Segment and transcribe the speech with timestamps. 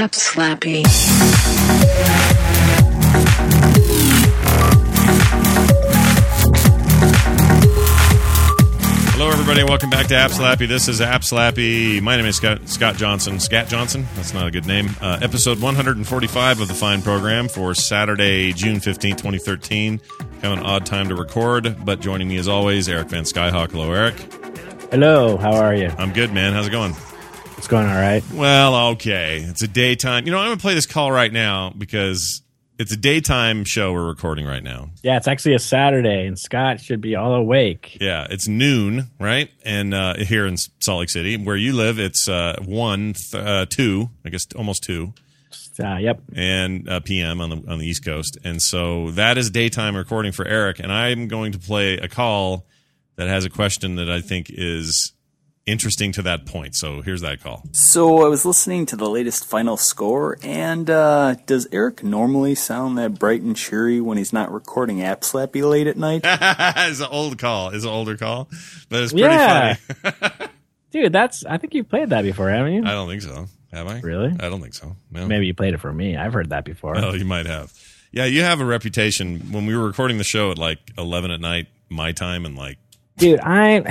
[0.00, 0.82] App Slappy.
[9.12, 9.62] Hello, everybody.
[9.62, 10.66] Welcome back to App Slappy.
[10.66, 12.00] This is App Slappy.
[12.00, 13.38] My name is Scott, Scott Johnson.
[13.40, 14.06] Scott Johnson.
[14.16, 14.88] That's not a good name.
[15.02, 19.98] Uh, episode 145 of the fine program for Saturday, June 15, 2013.
[19.98, 23.72] Kind of an odd time to record, but joining me as always, Eric Van Skyhawk.
[23.72, 24.14] Hello, Eric.
[24.90, 25.92] Hello, how are you?
[25.98, 26.54] I'm good, man.
[26.54, 26.94] How's it going?
[27.60, 28.24] It's going all right.
[28.32, 29.44] Well, okay.
[29.46, 30.24] It's a daytime.
[30.24, 32.40] You know, I'm going to play this call right now because
[32.78, 34.88] it's a daytime show we're recording right now.
[35.02, 37.98] Yeah, it's actually a Saturday, and Scott should be all awake.
[38.00, 39.50] Yeah, it's noon, right?
[39.62, 43.66] And uh, here in Salt Lake City, where you live, it's uh, one, th- uh,
[43.68, 45.12] two, I guess almost two,
[45.78, 46.22] Uh, yep.
[46.34, 48.38] and uh, PM on the on the East Coast.
[48.42, 52.64] And so that is daytime recording for Eric, and I'm going to play a call
[53.16, 55.12] that has a question that I think is
[55.66, 56.74] interesting to that point.
[56.74, 57.62] So here's that call.
[57.72, 62.98] So I was listening to the latest final score, and uh, does Eric normally sound
[62.98, 66.22] that bright and cheery when he's not recording App Slappy late at night?
[66.24, 67.70] it's an old call.
[67.70, 68.48] It's an older call,
[68.88, 69.74] but it's pretty Yeah.
[69.74, 70.30] funny.
[70.90, 72.82] Dude, that's I think you've played that before, haven't you?
[72.84, 73.46] I don't think so.
[73.72, 74.00] Have I?
[74.00, 74.32] Really?
[74.40, 74.96] I don't think so.
[75.12, 75.28] No.
[75.28, 76.16] Maybe you played it for me.
[76.16, 76.98] I've heard that before.
[76.98, 77.72] Oh, you might have.
[78.10, 79.52] Yeah, you have a reputation.
[79.52, 82.78] When we were recording the show at like eleven at night, my time, and like
[83.20, 83.82] Dude, I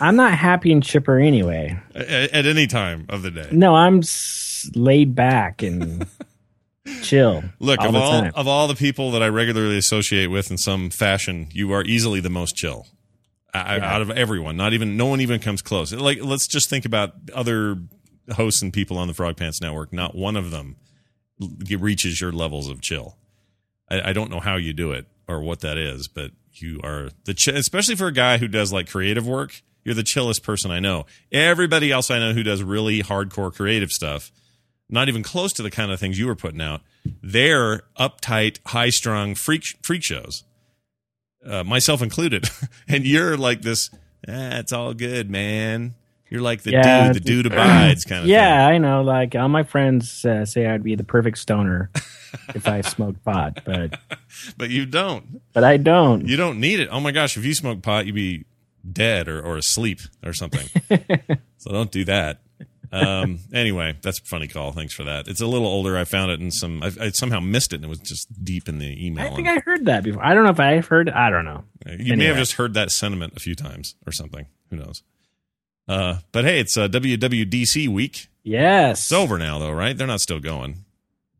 [0.00, 1.78] I'm not happy and chipper anyway.
[1.94, 3.48] at, at any time of the day.
[3.52, 6.06] No, I'm s- laid back and
[7.02, 7.42] chill.
[7.58, 8.32] Look, all of all time.
[8.34, 12.20] of all the people that I regularly associate with in some fashion, you are easily
[12.20, 12.86] the most chill.
[13.52, 13.94] I, Yeah.
[13.94, 15.92] Out of everyone, not even no one even comes close.
[15.92, 17.76] Like, let's just think about other
[18.34, 19.92] hosts and people on the Frog Pants Network.
[19.92, 20.76] Not one of them
[21.70, 23.16] reaches your levels of chill.
[23.90, 27.10] I, I don't know how you do it or what that is, but you are
[27.24, 29.62] the ch- especially for a guy who does like creative work.
[29.84, 31.04] You're the chillest person I know.
[31.30, 34.32] Everybody else I know who does really hardcore creative stuff,
[34.88, 36.80] not even close to the kind of things you were putting out.
[37.22, 40.44] They're uptight, high strung freak freak shows,
[41.46, 42.48] uh, myself included.
[42.88, 43.90] and you're like this.
[44.26, 45.94] Eh, it's all good, man.
[46.34, 47.14] You're like the Yeah, dude.
[47.14, 48.26] The dude abides kind of.
[48.26, 49.02] yeah, I know.
[49.02, 51.90] Like all my friends uh, say, I'd be the perfect stoner
[52.56, 53.96] if I smoked pot, but
[54.56, 55.40] but you don't.
[55.52, 56.26] but I don't.
[56.26, 56.88] You don't need it.
[56.90, 58.46] Oh my gosh, if you smoke pot, you'd be
[58.92, 60.66] dead or, or asleep or something.
[61.58, 62.40] so don't do that.
[62.90, 64.72] Um, anyway, that's a funny call.
[64.72, 65.28] Thanks for that.
[65.28, 65.96] It's a little older.
[65.96, 66.82] I found it in some.
[66.82, 69.32] I, I somehow missed it, and it was just deep in the email.
[69.32, 70.24] I think I heard that before.
[70.24, 71.08] I don't know if I've heard.
[71.10, 71.62] I don't know.
[71.96, 74.46] you may have just heard that sentiment a few times or something.
[74.70, 75.04] Who knows?
[75.88, 78.28] Uh, but hey, it's uh, WWDC week.
[78.42, 79.00] Yes.
[79.00, 79.96] It's over now, though, right?
[79.96, 80.84] They're not still going.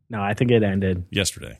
[0.09, 1.05] No, I think it ended.
[1.09, 1.59] Yesterday,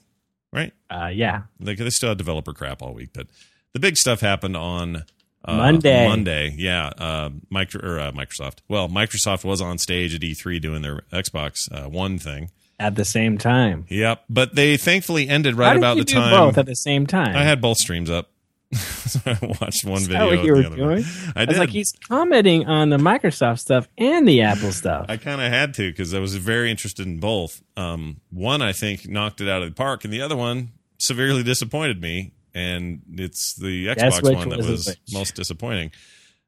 [0.54, 0.74] right?
[0.90, 1.44] Uh, yeah.
[1.60, 3.28] They, they still had developer crap all week, but
[3.74, 5.04] the big stuff happened on
[5.44, 6.08] uh, Monday.
[6.08, 6.88] Monday, yeah.
[6.98, 8.60] Uh, micro, or, uh, Microsoft.
[8.68, 12.52] Well, Microsoft was on stage at E3 doing their Xbox uh, One thing.
[12.80, 13.86] At the same time.
[13.88, 16.66] Yep, but they thankfully ended right How did about you the do time both at
[16.66, 17.34] the same time.
[17.34, 18.30] I had both streams up.
[18.74, 20.30] So I watched one Is video.
[20.30, 20.90] that what you were the doing?
[20.90, 21.06] one.
[21.36, 25.06] I I was like, he's commenting on the Microsoft stuff and the Apple stuff.
[25.10, 27.62] I kind of had to because I was very interested in both.
[27.78, 31.44] Um, one, I think, knocked it out of the park, and the other one severely
[31.44, 32.34] disappointed me.
[32.54, 35.92] And it's the Xbox one that was was most disappointing.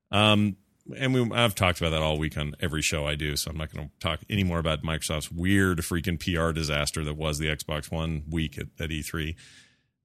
[0.10, 0.56] Um,
[0.96, 3.58] and we, I've talked about that all week on every show I do, so I'm
[3.58, 7.48] not going to talk any more about Microsoft's weird freaking PR disaster that was the
[7.48, 9.36] Xbox One week at, at E3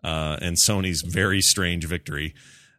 [0.03, 2.35] uh, and Sony's very strange victory.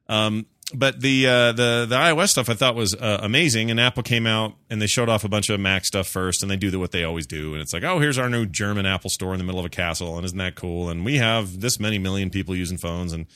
[0.08, 4.04] Um, but the uh, the the iOS stuff I thought was uh, amazing, and Apple
[4.04, 6.80] came out and they showed off a bunch of Mac stuff first, and they do
[6.80, 9.38] what they always do, and it's like, oh, here's our new German Apple store in
[9.38, 10.90] the middle of a castle, and isn't that cool?
[10.90, 13.28] And we have this many million people using phones, and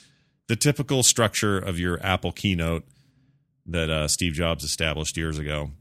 [0.47, 2.85] the typical structure of your Apple keynote
[3.65, 5.71] that uh, Steve Jobs established years ago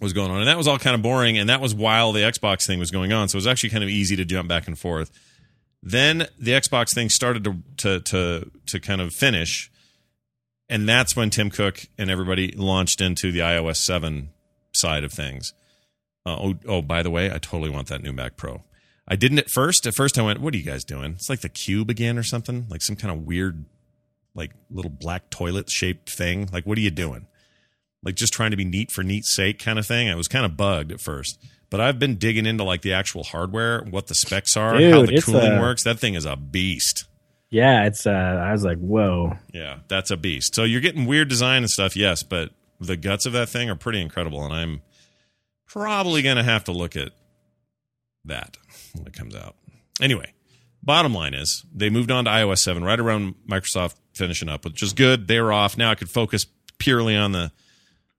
[0.00, 2.20] was going on, and that was all kind of boring, and that was while the
[2.20, 4.66] Xbox thing was going on, so it was actually kind of easy to jump back
[4.66, 5.10] and forth.
[5.82, 9.70] Then the Xbox thing started to to to to kind of finish,
[10.68, 14.30] and that's when Tim Cook and everybody launched into the iOS seven
[14.72, 15.54] side of things.
[16.26, 18.64] Uh, oh, oh, by the way, I totally want that new Mac Pro.
[19.06, 19.86] I didn't at first.
[19.86, 22.22] At first, I went, "What are you guys doing?" It's like the Cube again or
[22.22, 23.64] something, like some kind of weird,
[24.34, 26.48] like little black toilet shaped thing.
[26.52, 27.26] Like, what are you doing?
[28.02, 30.10] Like just trying to be neat for neat's sake kind of thing.
[30.10, 31.38] I was kind of bugged at first,
[31.70, 35.20] but I've been digging into like the actual hardware, what the specs are, how the
[35.22, 35.84] cooling a- works.
[35.84, 37.04] That thing is a beast.
[37.50, 38.06] Yeah, it's.
[38.06, 39.32] Uh, I was like, whoa.
[39.54, 40.54] Yeah, that's a beast.
[40.54, 42.50] So you're getting weird design and stuff, yes, but
[42.80, 44.82] the guts of that thing are pretty incredible, and I'm
[45.66, 47.12] probably going to have to look at
[48.24, 48.56] that
[48.94, 49.56] when it comes out.
[50.00, 50.32] Anyway,
[50.82, 54.82] bottom line is they moved on to iOS 7 right around Microsoft finishing up, which
[54.82, 55.26] is good.
[55.26, 55.76] They were off.
[55.78, 56.46] Now I could focus
[56.78, 57.50] purely on the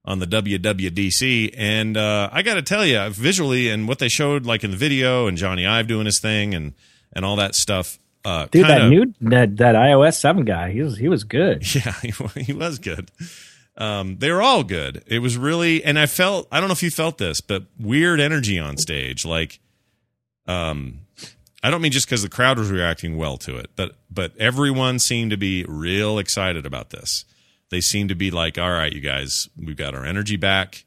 [0.06, 1.54] on the WWDC.
[1.58, 4.78] And uh, I got to tell you, visually and what they showed, like in the
[4.78, 6.74] video, and Jony Ive doing his thing, and
[7.14, 7.98] and all that stuff.
[8.26, 11.64] Uh, Dude, kinda- that new that, that iOS seven guy, he was he was good.
[11.76, 13.12] Yeah, he, he was good.
[13.78, 15.04] Um, they were all good.
[15.08, 18.20] It was really, and I felt, I don't know if you felt this, but weird
[18.20, 19.26] energy on stage.
[19.26, 19.62] Like,
[20.48, 21.00] um,
[21.64, 25.00] I don't mean just because the crowd was reacting well to it, but but everyone
[25.00, 27.24] seemed to be real excited about this.
[27.70, 30.86] They seem to be like, "All right, you guys, we've got our energy back.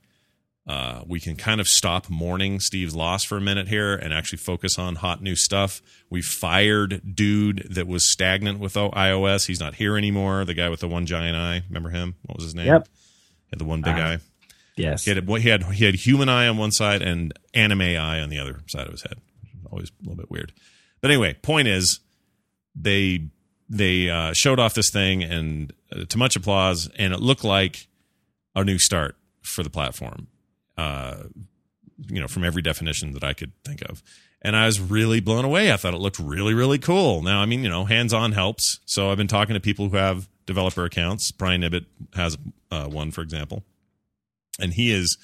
[0.64, 4.38] Uh, we can kind of stop mourning Steve's loss for a minute here and actually
[4.38, 5.82] focus on hot new stuff.
[6.08, 9.46] We fired dude that was stagnant with iOS.
[9.46, 10.44] He's not here anymore.
[10.44, 11.64] The guy with the one giant eye.
[11.68, 12.14] Remember him?
[12.26, 12.66] What was his name?
[12.68, 12.86] Yep.
[12.86, 14.18] He had the one big Uh, eye.
[14.76, 15.04] Yes.
[15.04, 18.28] He had, he had he had human eye on one side and anime eye on
[18.30, 19.18] the other side of his head.
[19.70, 20.52] Always a little bit weird.
[21.00, 21.98] But anyway, point is,
[22.76, 23.28] they
[23.72, 27.88] they uh, showed off this thing and uh, to much applause, and it looked like
[28.54, 30.28] a new start for the platform.
[30.76, 31.24] Uh,
[32.08, 34.02] you know, from every definition that I could think of.
[34.40, 35.70] And I was really blown away.
[35.70, 37.22] I thought it looked really, really cool.
[37.22, 38.80] Now, I mean, you know, hands on helps.
[38.86, 41.30] So I've been talking to people who have developer accounts.
[41.30, 41.84] Brian Ibbott
[42.14, 42.36] has
[42.72, 43.62] uh, one, for example
[44.58, 45.18] and he is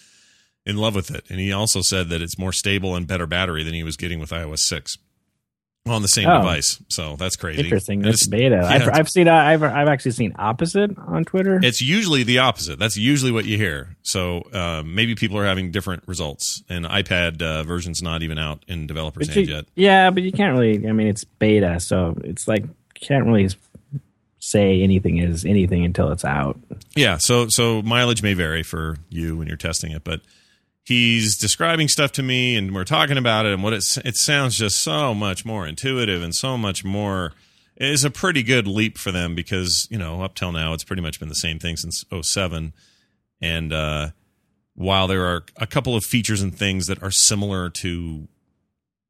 [0.64, 1.24] in love with it.
[1.30, 4.18] And he also said that it's more stable and better battery than he was getting
[4.18, 4.98] with iOS six
[5.90, 6.38] on the same Oh.
[6.38, 6.82] device.
[6.88, 7.62] So that's crazy.
[7.62, 8.04] Interesting.
[8.04, 8.60] It's, beta.
[8.64, 8.88] I've.
[8.88, 9.28] I've seen.
[9.28, 11.60] I've I've actually seen opposite on Twitter.
[11.62, 12.78] it's usually the opposite.
[12.78, 13.96] That's usually what you hear.
[14.02, 16.62] So uh, maybe people are having different results.
[16.68, 19.64] And iPad uh, version's not even out in developers' hands yet.
[19.74, 20.86] yeah, but you can't really.
[20.88, 22.64] I mean, it's beta, so it's like
[22.94, 23.48] can't really
[24.40, 26.58] say anything is anything until it's out.
[26.96, 30.20] Yeah, so so mileage may vary for you when you're testing it, but
[30.88, 34.56] he's describing stuff to me and we're talking about it and what it's it sounds
[34.56, 37.32] just so much more intuitive and so much more
[37.76, 41.02] is a pretty good leap for them because, you know, up till now it's pretty
[41.02, 42.72] much been the same thing since 07
[43.40, 44.08] and uh
[44.74, 48.28] while there are a couple of features and things that are similar to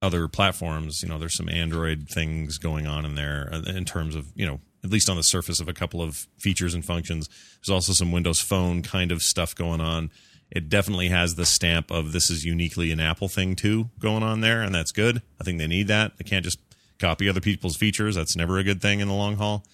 [0.00, 4.14] other platforms, you know, there's some Android things going on in there uh, in terms
[4.14, 7.28] of, you know, at least on the surface of a couple of features and functions.
[7.60, 10.10] There's also some Windows Phone kind of stuff going on.
[10.50, 14.40] It definitely has the stamp of this is uniquely an Apple thing too going on
[14.40, 15.22] there, and that's good.
[15.40, 16.16] I think they need that.
[16.16, 16.58] They can't just
[16.98, 18.14] copy other people's features.
[18.14, 19.64] That's never a good thing in the long haul.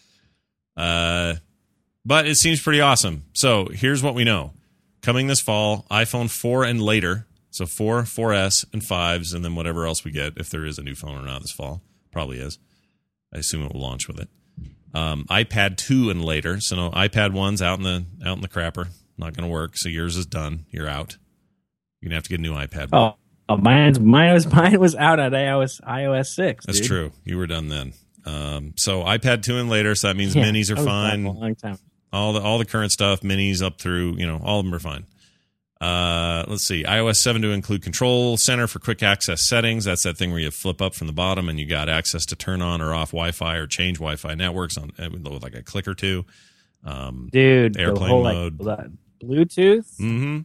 [0.76, 1.34] Uh,
[2.04, 3.24] but it seems pretty awesome.
[3.32, 4.52] So here's what we know:
[5.00, 7.26] coming this fall, iPhone 4 and later.
[7.50, 10.82] So 4, 4S, and 5s, and then whatever else we get, if there is a
[10.82, 11.82] new phone or not this fall.
[12.10, 12.58] Probably is.
[13.32, 14.28] I assume it will launch with it.
[14.92, 16.58] Um, iPad 2 and later.
[16.58, 18.88] So no iPad 1's out in the out in the crapper.
[19.16, 19.76] Not going to work.
[19.76, 20.66] So yours is done.
[20.70, 21.16] You're out.
[22.00, 22.90] You're gonna have to get a new iPad.
[22.92, 23.14] Oh,
[23.48, 26.66] oh mine's mine was mine was out at iOS iOS six.
[26.66, 26.86] That's dude.
[26.88, 27.12] true.
[27.24, 27.94] You were done then.
[28.26, 29.94] Um, so iPad 2 and later.
[29.94, 31.24] So that means Yeah, minis are I was back fine.
[31.24, 31.78] Long time.
[32.12, 34.78] all the all the current stuff, minis up through, you know, all of them are
[34.78, 35.06] fine.
[35.80, 39.84] Uh, let's see, iOS 7 to include Control Center for quick access settings.
[39.84, 42.36] That's that thing where you flip up from the bottom and you got access to
[42.36, 45.86] turn on or off Wi-Fi or change Wi-Fi networks on uh, with like a click
[45.86, 46.24] or two.
[46.84, 47.78] Um, dude.
[47.78, 48.60] Airplane whole, mode.
[48.60, 48.86] Like,
[49.24, 49.96] Bluetooth.
[49.98, 50.40] Mm-hmm.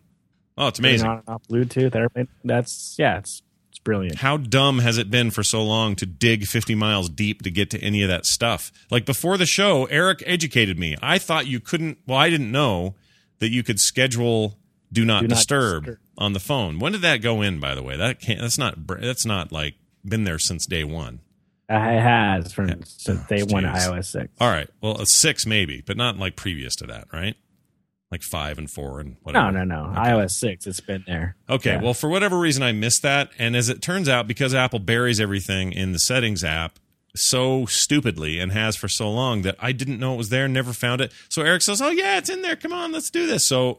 [0.57, 1.07] Oh, it's amazing.
[1.07, 2.27] On and off Bluetooth.
[2.43, 3.17] That's yeah.
[3.19, 4.17] It's it's brilliant.
[4.19, 7.69] How dumb has it been for so long to dig 50 miles deep to get
[7.71, 8.71] to any of that stuff?
[8.89, 10.95] Like before the show, Eric educated me.
[11.01, 12.95] I thought you couldn't, well, I didn't know
[13.39, 14.57] that you could schedule
[14.91, 15.99] do not, Do not disturb, disturb.
[16.17, 16.79] on the phone.
[16.79, 17.95] When did that go in, by the way?
[17.95, 21.19] That can't, that's not, that's not like been there since day one.
[21.69, 22.75] It has from Yeah.
[22.85, 23.87] since day one of Jeez.
[23.87, 24.27] iOS six.
[24.41, 24.67] All right.
[24.81, 27.35] Well, a six maybe, but not like previous to that, right?
[28.11, 29.51] Like five and four and No, whatever.
[29.51, 29.91] no, no.
[29.91, 29.99] Okay.
[30.11, 30.65] iOS six.
[30.65, 31.35] It's been there.
[31.47, 31.81] Okay, Yeah.
[31.81, 33.29] well, for whatever reason, I missed that.
[33.37, 36.79] And as it turns out, because Apple buries everything in the settings app
[37.15, 40.73] so stupidly and has for so long that I didn't know it was there, never
[40.73, 41.11] found it.
[41.29, 42.55] So Eric says, Oh, yeah, it's in there.
[42.55, 43.45] Come on, let's do this.
[43.45, 43.77] So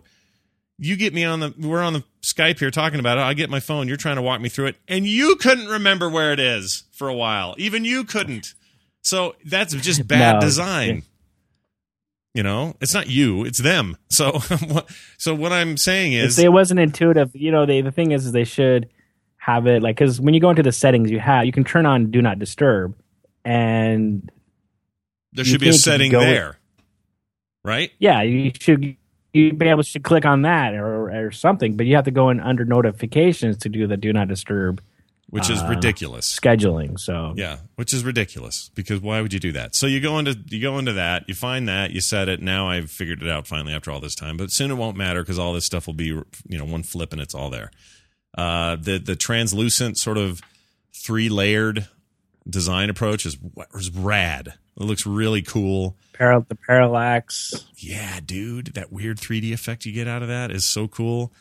[0.78, 3.22] you get me on the, we're on the Skype here talking about it.
[3.22, 3.88] I get my phone.
[3.88, 4.76] You're trying to walk me through it.
[4.86, 7.56] And you couldn't remember where it is for a while.
[7.58, 8.54] Even you couldn't.
[9.02, 10.40] So that's just bad No.
[10.40, 11.02] design.
[12.34, 13.96] You know, it's not you, it's them.
[14.10, 17.30] So, what- so what I'm saying is, it wasn't intuitive.
[17.34, 18.88] You know, they, the thing is, is they should
[19.38, 21.86] have it like because when you go into the settings, you have you can turn
[21.86, 22.94] on Do Not Disturb,
[23.44, 24.30] and
[25.32, 26.58] There should be a setting there,
[27.64, 27.90] right?
[27.98, 28.96] yeah, you should
[29.32, 32.30] you be able to click on that or or something, but you have to go
[32.30, 34.82] in under notifications to do the Do Not Disturb
[35.30, 36.26] Which is Uh, ridiculous.
[36.38, 36.98] scheduling.
[36.98, 39.74] So Yeah, which is ridiculous because why would you do that?
[39.76, 42.42] So you go into you go into that, you find that, you set it.
[42.42, 45.22] Now I've figured it out finally after all this time, but soon it won't matter
[45.22, 47.70] because all this stuff will be you know one flip and it's all there.
[48.36, 50.40] Uh, the the translucent sort of
[50.92, 51.86] three layered
[52.48, 53.38] design approach is
[53.74, 54.54] is rad.
[54.80, 55.96] It looks really cool.
[56.14, 57.54] Paral- the parallax.
[57.76, 61.32] Yeah, dude, that weird 3D effect you get out of that is so cool.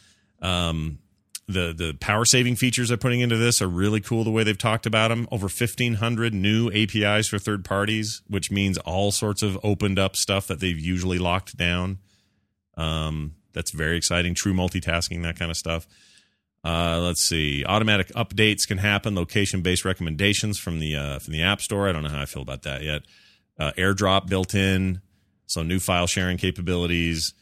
[0.41, 0.99] Um,
[1.49, 4.23] the the power saving features they're putting into this are really cool.
[4.23, 8.77] The way they've talked about them, over 1,500 new APIs for third parties, which means
[8.77, 11.97] all sorts of opened up stuff that they've usually locked down.
[12.77, 14.35] Um, that's very exciting.
[14.35, 15.87] True multitasking, that kind of stuff.
[16.63, 17.65] Uh, let's see.
[17.65, 19.15] Automatic updates can happen.
[19.15, 21.89] Location based recommendations from the uh, from the App Store.
[21.89, 23.01] I don't know how I feel about that yet.
[23.57, 25.01] Uh, AirDrop built in,
[25.47, 27.33] so new file sharing capabilities.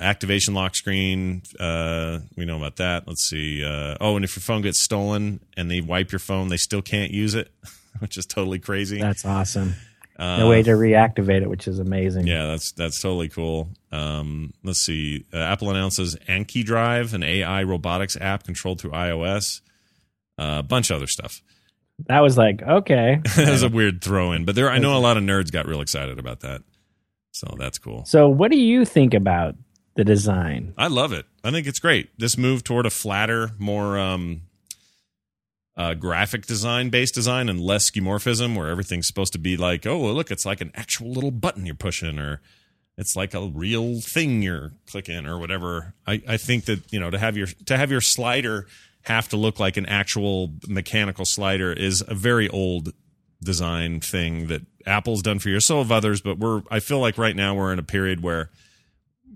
[0.00, 1.42] Activation lock screen.
[1.58, 3.06] Uh, we know about that.
[3.06, 3.64] Let's see.
[3.64, 6.82] Uh, oh, and if your phone gets stolen and they wipe your phone, they still
[6.82, 7.50] can't use it,
[7.98, 9.00] which is totally crazy.
[9.00, 9.74] That's awesome.
[10.18, 12.26] no way to reactivate it, which is amazing.
[12.26, 13.68] Yeah, that's that's totally cool.
[13.92, 15.26] Um, let's see.
[15.32, 19.60] Uh, Apple announces Anki Drive, an AI robotics app controlled through iOS.
[20.38, 21.42] Uh, a bunch of other stuff.
[22.06, 23.20] That was like okay.
[23.36, 25.66] that was a weird throw in, but there I know a lot of nerds got
[25.66, 26.62] real excited about that.
[27.32, 28.04] So that's cool.
[28.06, 29.54] So, what do you think about
[29.94, 30.74] the design?
[30.76, 31.26] I love it.
[31.42, 32.10] I think it's great.
[32.18, 34.42] This move toward a flatter, more um,
[35.76, 39.98] uh, graphic design based design and less skeuomorphism, where everything's supposed to be like, oh,
[39.98, 42.40] well, look, it's like an actual little button you're pushing, or
[42.98, 45.94] it's like a real thing you're clicking, or whatever.
[46.06, 48.66] I, I think that you know to have your to have your slider
[49.02, 52.92] have to look like an actual mechanical slider is a very old
[53.42, 55.64] design thing that Apple's done for years.
[55.64, 58.50] So have others, but we're I feel like right now we're in a period where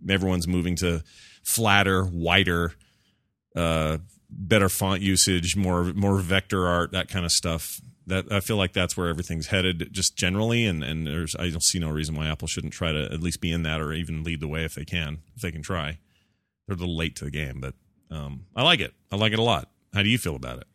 [0.08, 1.02] everyone's moving to
[1.42, 2.72] flatter, wider,
[3.56, 3.98] uh,
[4.30, 7.80] better font usage, more more vector art, that kind of stuff.
[8.06, 10.66] That I feel like that's where everything's headed, just generally.
[10.66, 13.40] And and there's I don't see no reason why Apple shouldn't try to at least
[13.40, 15.98] be in that or even lead the way if they can, if they can try.
[16.66, 17.74] They're a little late to the game, but
[18.10, 18.94] um, I like it.
[19.12, 19.68] I like it a lot.
[19.92, 20.66] How do you feel about it?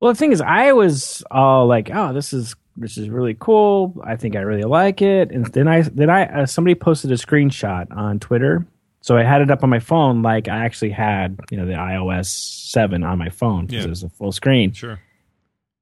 [0.00, 4.00] Well, the thing is, I was all like, "Oh, this is this is really cool.
[4.02, 7.16] I think I really like it." And then I then I uh, somebody posted a
[7.16, 8.66] screenshot on Twitter,
[9.02, 11.74] so I had it up on my phone, like I actually had you know the
[11.74, 12.26] iOS
[12.70, 13.86] seven on my phone because Yeah.
[13.88, 14.98] it was a full screen, Sure.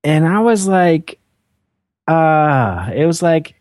[0.02, 1.20] and I was like,
[2.08, 3.54] uh it was like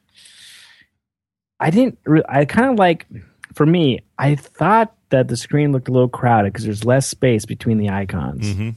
[1.59, 1.99] I didn't.
[2.05, 3.05] Re- I kind of like
[3.53, 3.99] for me.
[4.17, 7.89] I thought that the screen looked a little crowded because there's less space between the
[7.89, 8.69] icons hmm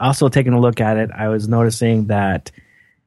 [0.00, 2.50] also taking a look at it, I was noticing that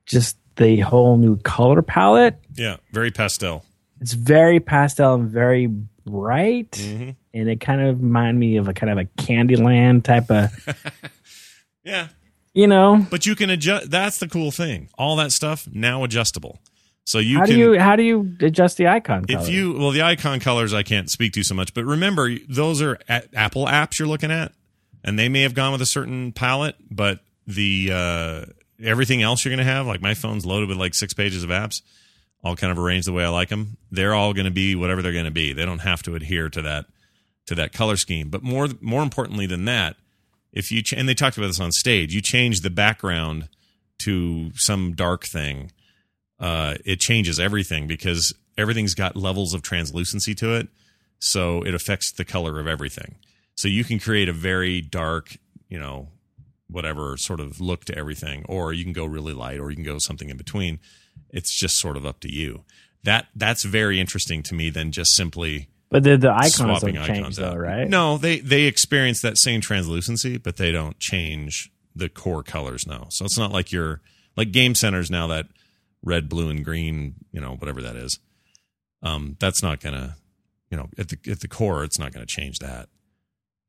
[0.06, 2.78] just the whole new color palette, Yeah.
[2.94, 3.66] Very pastel.
[4.00, 5.70] it's very pastel and very
[6.06, 6.76] bright.
[6.80, 10.52] hmm And it kind of remind me of a kind of a Candyland type of,
[11.84, 12.08] Yeah.
[12.54, 13.06] you know.
[13.10, 13.92] But you can adjust.
[13.92, 14.90] That's the cool thing.
[14.98, 16.60] All that stuff now adjustable.
[17.08, 17.54] So you how can.
[17.56, 19.40] do you how do you adjust the icon color?
[19.44, 22.82] if you well, the icon colors I can't speak to so much, but remember those
[22.82, 24.54] are Apple apps you're looking at,
[25.04, 28.46] and they may have gone with a certain palette, but the uh,
[28.84, 31.52] everything else you're going to have, like my phone's loaded with like six pages of
[31.52, 31.84] apps,
[32.46, 33.76] all kind of arranged the way I like them.
[33.90, 35.52] They're all going to be whatever they're going to be.
[35.52, 36.86] They don't have to adhere to that
[37.48, 38.30] to that color scheme.
[38.30, 39.98] But more more importantly than that,
[40.54, 43.50] if you ch- and they talked about this on stage, you change the background
[44.04, 45.72] to some dark thing,
[46.40, 50.68] uh, it changes everything because everything's got levels of translucency to it,
[51.18, 53.16] so it affects the color of everything.
[53.56, 55.38] So you can create a very dark,
[55.68, 56.10] you know,
[56.70, 59.86] whatever sort of look to everything, or you can go really light, or you can
[59.86, 60.80] go something in between.
[61.30, 62.64] It's just sort of up to you.
[63.04, 67.06] That that's very interesting to me than just simply but the the icons swapping don't
[67.06, 67.88] change icons though, right?
[67.88, 73.08] No, they they experience that same translucency, but they don't change the core colors now.
[73.10, 74.02] So it's not like you're
[74.36, 75.48] like Game Center's now that
[76.04, 78.20] red, blue, and green, you know, whatever that is.
[79.04, 80.18] Um, that's not gonna,
[80.70, 82.90] you know, at the at the core, it's not gonna change that.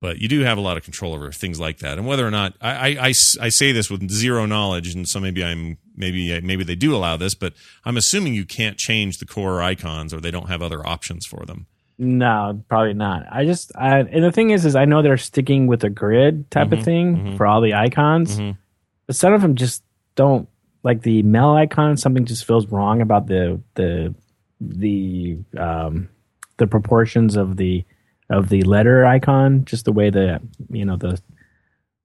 [0.03, 2.31] But you do have a lot of control over things like that, and whether or
[2.31, 6.75] not I I say this with zero knowledge, and so maybe I'm maybe maybe they
[6.75, 10.49] do allow this, but I'm assuming you can't change the core icons, or they don't
[10.49, 11.67] have other options for them.
[11.99, 13.25] No, probably not.
[13.33, 16.51] I just I, and the thing is, is I know they're sticking with a grid
[16.51, 17.37] type Mhm, of thing mhm.
[17.39, 18.59] for all the icons, Mhm.
[19.07, 19.83] but some of them just
[20.15, 20.47] don't
[20.83, 21.97] like the mail icon.
[21.97, 24.15] Something just feels wrong about the the
[24.61, 26.11] the um
[26.59, 27.83] the proportions of the
[28.31, 29.65] of the letter icon.
[29.65, 30.41] Just the way the
[30.71, 31.21] you know the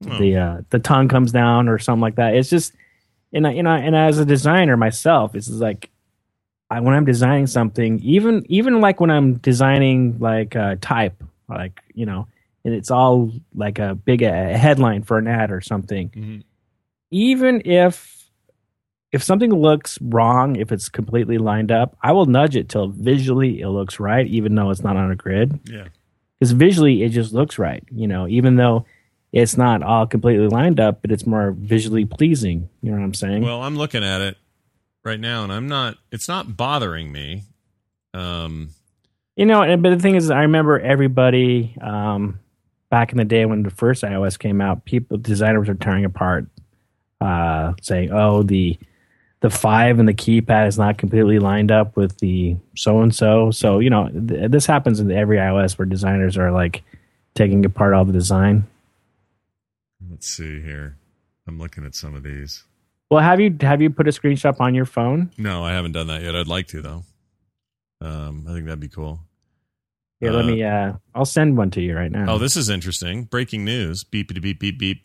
[0.04, 0.18] Oh.
[0.18, 2.34] the uh, the tongue comes down or something like that.
[2.34, 2.72] It's just
[3.32, 5.90] and I, you know and as a designer myself, it's like
[6.70, 11.80] I, when I'm designing something, even even like when I'm designing like uh, type, like
[11.94, 12.26] you know,
[12.64, 16.08] and it's all like a big uh headline for an ad or something.
[16.10, 16.42] Mhm.
[17.12, 18.28] Even if
[19.12, 23.60] if something looks wrong, if it's completely lined up, I will nudge it till visually
[23.60, 25.60] it looks right, even though it's not on a grid.
[25.70, 25.88] Yeah.
[26.42, 28.84] Because visually it just looks right, you know, even though
[29.32, 32.68] it's not all completely lined up, but it's more visually pleasing.
[32.82, 33.44] You know what I'm saying?
[33.44, 34.36] Well, I'm looking at it,
[35.04, 35.98] right now, and I'm not.
[36.10, 37.44] It's not bothering me.
[38.12, 38.70] Um,
[39.36, 42.40] You know, and- but the thing is, I remember everybody um,
[42.90, 46.48] back in the day when the first iOS came out, people designers were tearing apart,
[47.20, 48.76] uh, saying, "Oh, the
[49.42, 53.50] the five and the keypad is not completely lined up with the so and so."
[53.50, 56.82] So you know, th- this happens in every iOS where designers are like
[57.34, 58.64] taking apart all the design.
[60.10, 60.96] let's see here.
[61.46, 62.64] I'm looking at some of these.
[63.10, 65.30] Well, have you have you put a screenshot on your phone?
[65.36, 66.34] No, I haven't done that yet.
[66.34, 67.02] I'd like to though.
[68.00, 69.20] Um, I think that'd be cool.
[70.20, 70.62] Here, let Uh, me.
[70.62, 72.26] Uh, I'll send one to you right now.
[72.34, 73.24] Oh, this is interesting.
[73.24, 74.04] Breaking news.
[74.04, 75.02] Beep beep beep beep beep.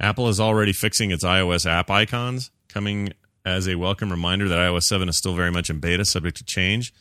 [0.00, 3.12] Apple is already fixing its iOS app icons, coming
[3.46, 6.44] as a welcome reminder that iOS 7 is still very much in beta, subject to
[6.44, 6.92] change,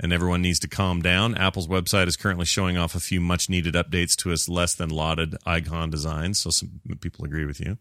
[0.00, 1.36] and everyone needs to calm down.
[1.36, 4.90] Apple's website is currently showing off a few much needed updates to its less than
[4.90, 7.78] lauded icon designs, so some people agree with you.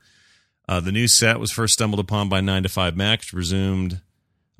[0.69, 4.01] Uh, the new set was first stumbled upon by 9 to 5 Mac, presumed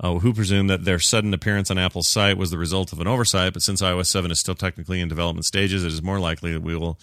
[0.00, 3.08] uh, who presumed that their sudden appearance on Apple's site was the result of an
[3.08, 3.52] oversight.
[3.52, 6.62] But since iOS 7 is still technically in development stages, it is more likely that
[6.62, 6.98] we will,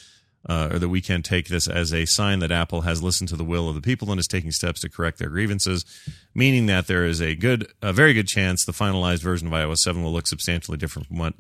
[0.48, 3.36] uh, or that we can take this as a sign that Apple has listened to
[3.36, 5.86] the will of the people and is taking steps to correct their grievances,
[6.34, 9.78] meaning that there is a good, a very good chance the finalized version of iOS
[9.78, 11.34] 7 will look substantially different from what,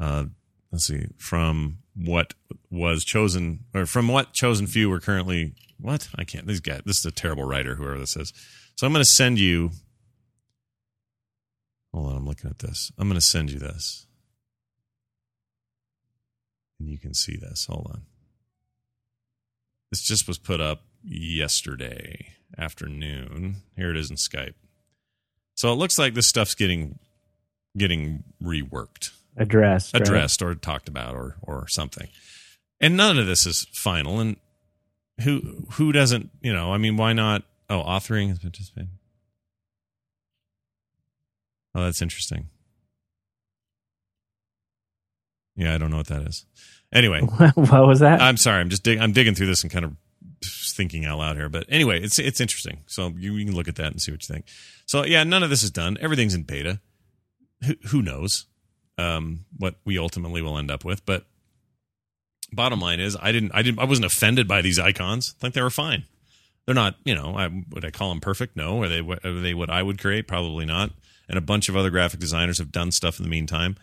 [0.00, 0.24] uh,
[0.72, 2.34] let's see, from what
[2.70, 5.54] was chosen, or from what chosen few were currently.
[5.80, 6.46] What I can't.
[6.46, 6.80] This guy.
[6.84, 7.76] This is a terrible writer.
[7.76, 8.32] Whoever this is.
[8.74, 9.70] So I'm going to send you
[11.92, 12.92] Hold on, I'm looking at this.
[12.98, 14.06] I'm going to send you this.
[16.78, 17.66] And you can see this.
[17.68, 18.02] Hold on.
[19.90, 23.56] This just was put up yesterday afternoon.
[23.76, 24.54] Here it is in Skype.
[25.54, 26.98] So it looks like this stuff's getting
[27.76, 29.94] getting reworked, addressed.
[29.94, 30.02] right?
[30.02, 32.08] addressed or talked about or or something.
[32.80, 34.36] And none of this is final and
[35.22, 38.90] who who doesn't, you know, I mean why not oh, authoring has participated.
[41.74, 42.48] Oh, that's interesting.
[45.56, 46.46] Yeah, I don't know what that is.
[46.92, 47.20] Anyway,
[47.54, 48.20] what was that?
[48.22, 48.60] I'm sorry.
[48.60, 49.96] I'm just dig- I'm digging through this and kind of
[50.44, 51.48] thinking out loud here.
[51.48, 52.80] But anyway, it's it's interesting.
[52.86, 54.46] So you, you can look at that and see what you think.
[54.86, 55.98] So yeah, none of this is done.
[56.00, 56.80] Everything's in beta.
[57.66, 58.46] Who, who knows
[58.96, 61.04] um, what we ultimately will end up with?
[61.04, 61.24] But
[62.52, 65.34] bottom line is, I didn't I didn't I wasn't offended by these icons.
[65.38, 66.04] I think they were fine.
[66.64, 68.54] They're not, you know, I, would I call them perfect?
[68.54, 68.82] No.
[68.82, 70.28] Are they are they what I would create?
[70.28, 70.90] Probably not.
[71.28, 73.76] And a bunch of other graphic designers have done stuff in the meantime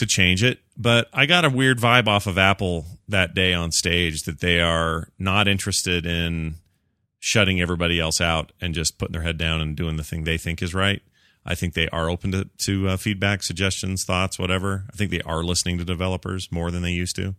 [0.00, 0.58] to change it.
[0.76, 4.60] But I got a weird vibe off of Apple that day on stage that they
[4.60, 6.56] are not interested in
[7.18, 10.38] shutting everybody else out and just putting their head down and doing the thing they
[10.38, 11.02] think is right.
[11.44, 14.84] I think they are open to, to uh, feedback, suggestions, thoughts, whatever.
[14.92, 17.34] I think they are listening to developers more than they used to.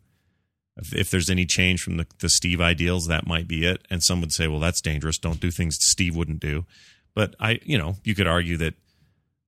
[0.77, 3.85] If, if there's any change from the, the Steve ideals, that might be it.
[3.89, 5.17] And some would say, well, that's dangerous.
[5.17, 6.65] Don't do things Steve wouldn't do.
[7.13, 8.75] But I, you know, you could argue that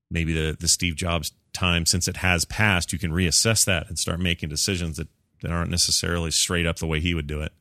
[0.09, 3.97] maybe the, the Steve Jobs time, since it has passed, you can reassess that and
[3.97, 5.07] start making decisions that,
[5.41, 7.53] that aren't necessarily straight up the way he would do it.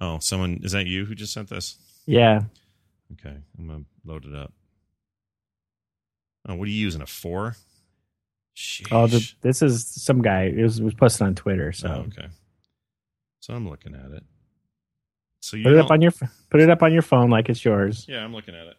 [0.00, 1.76] Oh, someone, is that you who just sent this?
[2.06, 2.42] yeah.
[3.12, 4.54] Okay, I'm to load it up.
[6.48, 7.02] Oh, what are you using?
[7.02, 7.56] A four?
[8.56, 8.88] Sheesh.
[8.90, 10.44] Oh, the, this is some guy.
[10.44, 11.72] It was, it was posted on Twitter.
[11.72, 12.28] So Oh, okay.
[13.40, 14.24] So I'm looking at it.
[15.40, 16.12] So you put it up on your
[16.50, 18.06] put it up on your phone like it's yours.
[18.08, 18.76] Yeah, I'm looking at it.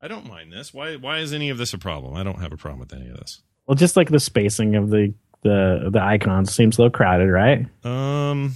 [0.00, 0.74] I don't mind this.
[0.74, 0.96] Why?
[0.96, 2.14] Why is any of this a problem?
[2.14, 3.40] I don't have a problem with any of this.
[3.66, 7.66] Well, just like the spacing of the the the icons seems a little crowded, right?
[7.84, 8.54] Um,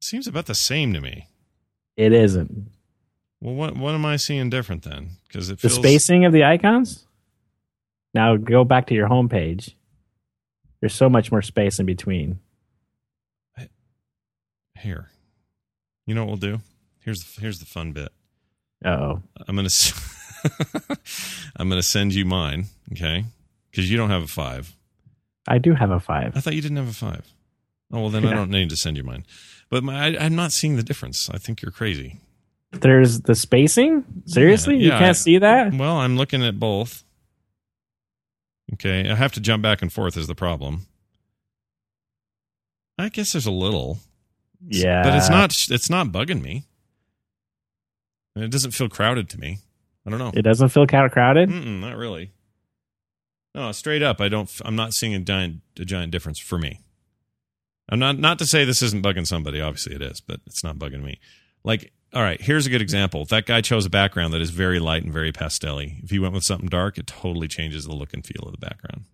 [0.00, 1.28] seems about the same to me.
[1.96, 2.70] It isn't.
[3.40, 5.10] Well, what what am I seeing different then?
[5.28, 7.06] Because it The feels spacing of the icons.
[8.14, 9.76] Now go back to your home page.
[10.80, 12.38] There's so much more space in between.
[14.78, 15.08] here.
[16.06, 16.60] You know what we'll do?
[17.00, 18.10] Here's the, here's the fun bit.
[18.84, 19.68] Oh, I'm gonna
[21.56, 23.24] I'm gonna send you mine, okay?
[23.76, 24.74] Because you don't have a five.
[25.46, 26.34] I do have a five.
[26.34, 27.30] I thought you didn't have a five.
[27.92, 29.26] Oh well, then I don't need to send you mine.
[29.68, 31.28] But my, I, I'm not seeing the difference.
[31.28, 32.18] I think you're crazy.
[32.72, 34.02] There's the spacing.
[34.24, 35.74] Seriously, you yeah, can't I- see that.
[35.74, 37.04] Well, I'm looking at both.
[38.72, 40.86] Okay, I have to jump back and forth is the problem.
[42.98, 43.98] I guess there's a little,
[44.66, 45.52] Yeah, but it's not.
[45.68, 46.64] It's not bugging me.
[48.34, 49.58] And It doesn't feel crowded to me.
[50.06, 50.32] I don't know.
[50.34, 51.50] It doesn't feel kind of crowded.
[51.50, 52.32] Mm-mm, not really.
[53.56, 54.50] No, straight up, I don't.
[54.66, 56.80] I'm not seeing a giant a giant difference for me.
[57.88, 59.62] I'm not not to say this isn't bugging somebody.
[59.62, 61.18] Obviously, it is, but it's not bugging me.
[61.64, 63.24] Like, all right, here's a good example.
[63.24, 66.34] That guy chose a background that is very light and very pastelly, if he went
[66.34, 69.06] with something dark, it totally changes the look and feel of the background.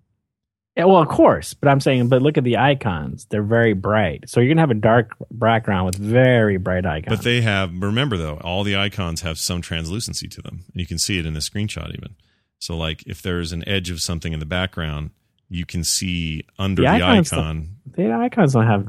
[0.77, 4.29] Yeah, well, of course, but I'm saying, but look at the icons; they're very bright.
[4.29, 7.17] So you're gonna have a dark background with very bright icons.
[7.17, 7.71] But they have.
[7.81, 11.27] Remember though, all the icons have some translucency to them, and you can see it
[11.27, 12.17] in the screenshot even.
[12.63, 15.11] So like, if there's an edge of something in the background,
[15.49, 17.69] you can see under The the, icon.
[17.97, 18.87] the icons don't have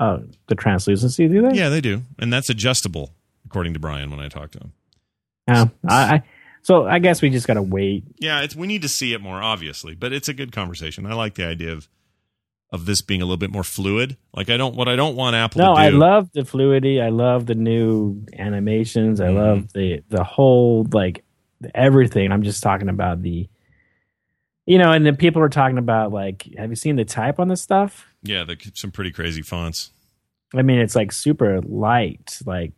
[0.00, 1.56] uh, the translucency, do they?
[1.56, 3.12] Yeah, they do, and that's adjustable,
[3.46, 4.72] according to Brian when I talked to him.
[5.46, 5.66] Yeah.
[5.88, 6.22] I, I
[6.62, 8.02] so I guess we just gotta wait.
[8.18, 11.06] Yeah, it's we need to see it more obviously, but it's a good conversation.
[11.06, 11.88] I like the idea of
[12.72, 14.16] of this being a little bit more fluid.
[14.34, 15.86] Like I don't what I don't want Apple No, to do.
[15.86, 17.00] I love the fluidity.
[17.00, 19.20] I love the new animations.
[19.20, 19.34] I Mhm.
[19.36, 21.21] love the the whole like
[21.74, 22.32] everything.
[22.32, 23.48] I'm just talking about the,
[24.66, 27.48] you know, and then people are talking about like, have you seen the type on
[27.48, 28.06] this stuff?
[28.22, 29.90] yeah, the, some pretty crazy fonts.
[30.54, 32.38] I mean, it's like super light.
[32.44, 32.72] Like,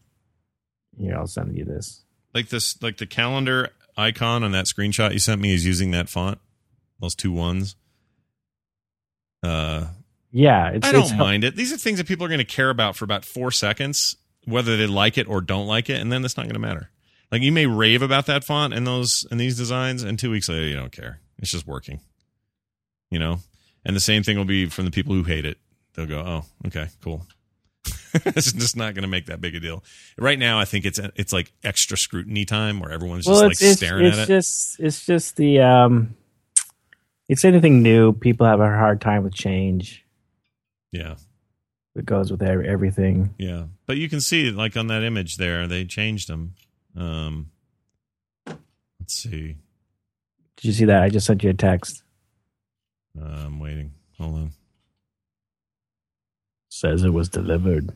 [0.97, 2.03] here, I'll send you this.
[2.33, 6.09] Like this like the calendar icon on that screenshot you sent me is using that
[6.09, 6.39] font.
[7.01, 7.77] Those two ones.
[9.43, 9.89] Uh
[10.33, 10.87] Yeah, it's.
[10.87, 11.57] I don't it's, mind it.
[11.57, 14.17] These are things that people are going to care about for about 4 seconds
[14.47, 16.91] whether they like it or don't like it and then it's not going to matter.
[17.35, 20.49] Like you may rave about that font and those and these designs and 2 weeks
[20.49, 21.19] later you don't care.
[21.41, 21.99] It's just working.
[23.11, 23.41] You know?
[23.85, 25.59] And the same thing will be from the people who hate it.
[25.95, 27.27] They'll go, "Oh, okay, cool."
[28.15, 29.83] it's just not going to make that big a deal.
[30.17, 33.53] Right now, I think it's it's like extra scrutiny time where everyone's just Well, like
[33.53, 34.27] it's it's, staring it's at it.
[34.29, 36.15] just it's just the um,
[37.29, 38.13] it's anything new.
[38.13, 40.05] People have a hard time with change.
[40.93, 41.17] yeah,
[41.97, 43.35] It goes with everything.
[43.39, 43.65] yeah.
[43.87, 46.55] But you can see, like on that image there, they changed them.
[46.97, 47.51] Um,
[48.47, 49.57] let's see.
[50.57, 51.03] Did you see that?
[51.03, 52.03] I just sent you a text.
[53.21, 53.93] Uh, I'm waiting.
[54.19, 54.51] Hold on.
[56.69, 57.91] Says it was delivered.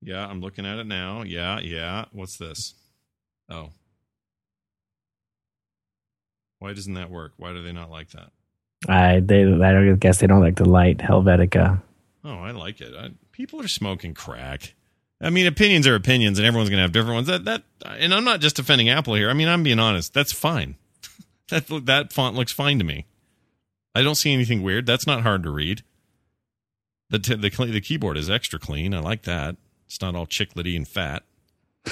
[0.00, 1.22] Yeah, I'm looking at it now.
[1.22, 2.06] Yeah, yeah.
[2.12, 2.74] What's this?
[3.50, 3.70] Oh.
[6.60, 7.32] Why doesn't that work?
[7.36, 8.30] Why do they not like that?
[8.88, 11.82] I they I guess they don't like the light Helvetica.
[12.24, 12.94] Oh, I like it.
[12.96, 14.74] I, people are smoking crack.
[15.20, 17.26] I mean, opinions are opinions, and everyone's going to have different ones.
[17.26, 19.30] That that, and I'm not just defending Apple here.
[19.30, 20.14] I mean, I'm being honest.
[20.14, 20.76] That's fine.
[21.48, 23.06] that that font looks fine to me.
[23.94, 24.86] I don't see anything weird.
[24.86, 25.82] That's not hard to read.
[27.10, 28.94] The t- the the keyboard is extra clean.
[28.94, 29.56] I like that.
[29.86, 31.24] It's not all chiclety and fat.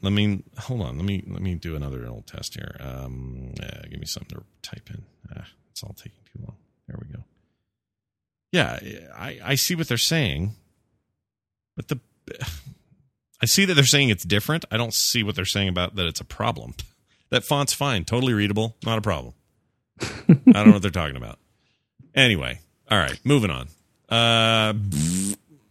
[0.00, 0.96] let me hold on.
[0.96, 2.76] Let me let me do another little test here.
[2.80, 5.02] Um, yeah, give me something to type in.
[5.36, 6.56] Ah, it's all taking too long.
[6.86, 7.24] There we go.
[8.52, 8.78] Yeah,
[9.14, 10.52] I I see what they're saying,
[11.76, 11.98] but the
[13.40, 14.64] I see that they're saying it's different.
[14.70, 16.74] I don't see what they're saying about that it's a problem.
[17.30, 19.34] That font's fine, totally readable, not a problem.
[20.00, 20.06] I
[20.52, 21.38] don't know what they're talking about.
[22.14, 22.60] Anyway,
[22.90, 23.68] all right, moving on.
[24.08, 24.74] Uh,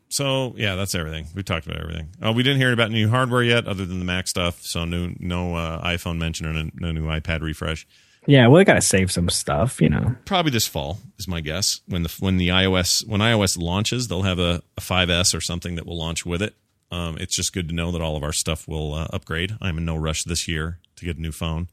[0.09, 1.27] so yeah, that's everything.
[1.33, 2.09] We talked about everything.
[2.21, 4.61] Oh, we didn't hear about new hardware yet, other than the Mac stuff.
[4.61, 7.87] So no, no uh, iPhone mention or no, no new iPad refresh.
[8.25, 10.15] Yeah, well, they got to save some stuff, you know.
[10.25, 11.81] Probably this fall is my guess.
[11.87, 15.75] When the when the iOS when iOS launches, they'll have a, a 5S or something
[15.75, 16.55] that will launch with it.
[16.91, 19.57] Um, it's just good to know that all of our stuff will uh, upgrade.
[19.61, 21.67] I'm in no rush this year to get a new phone.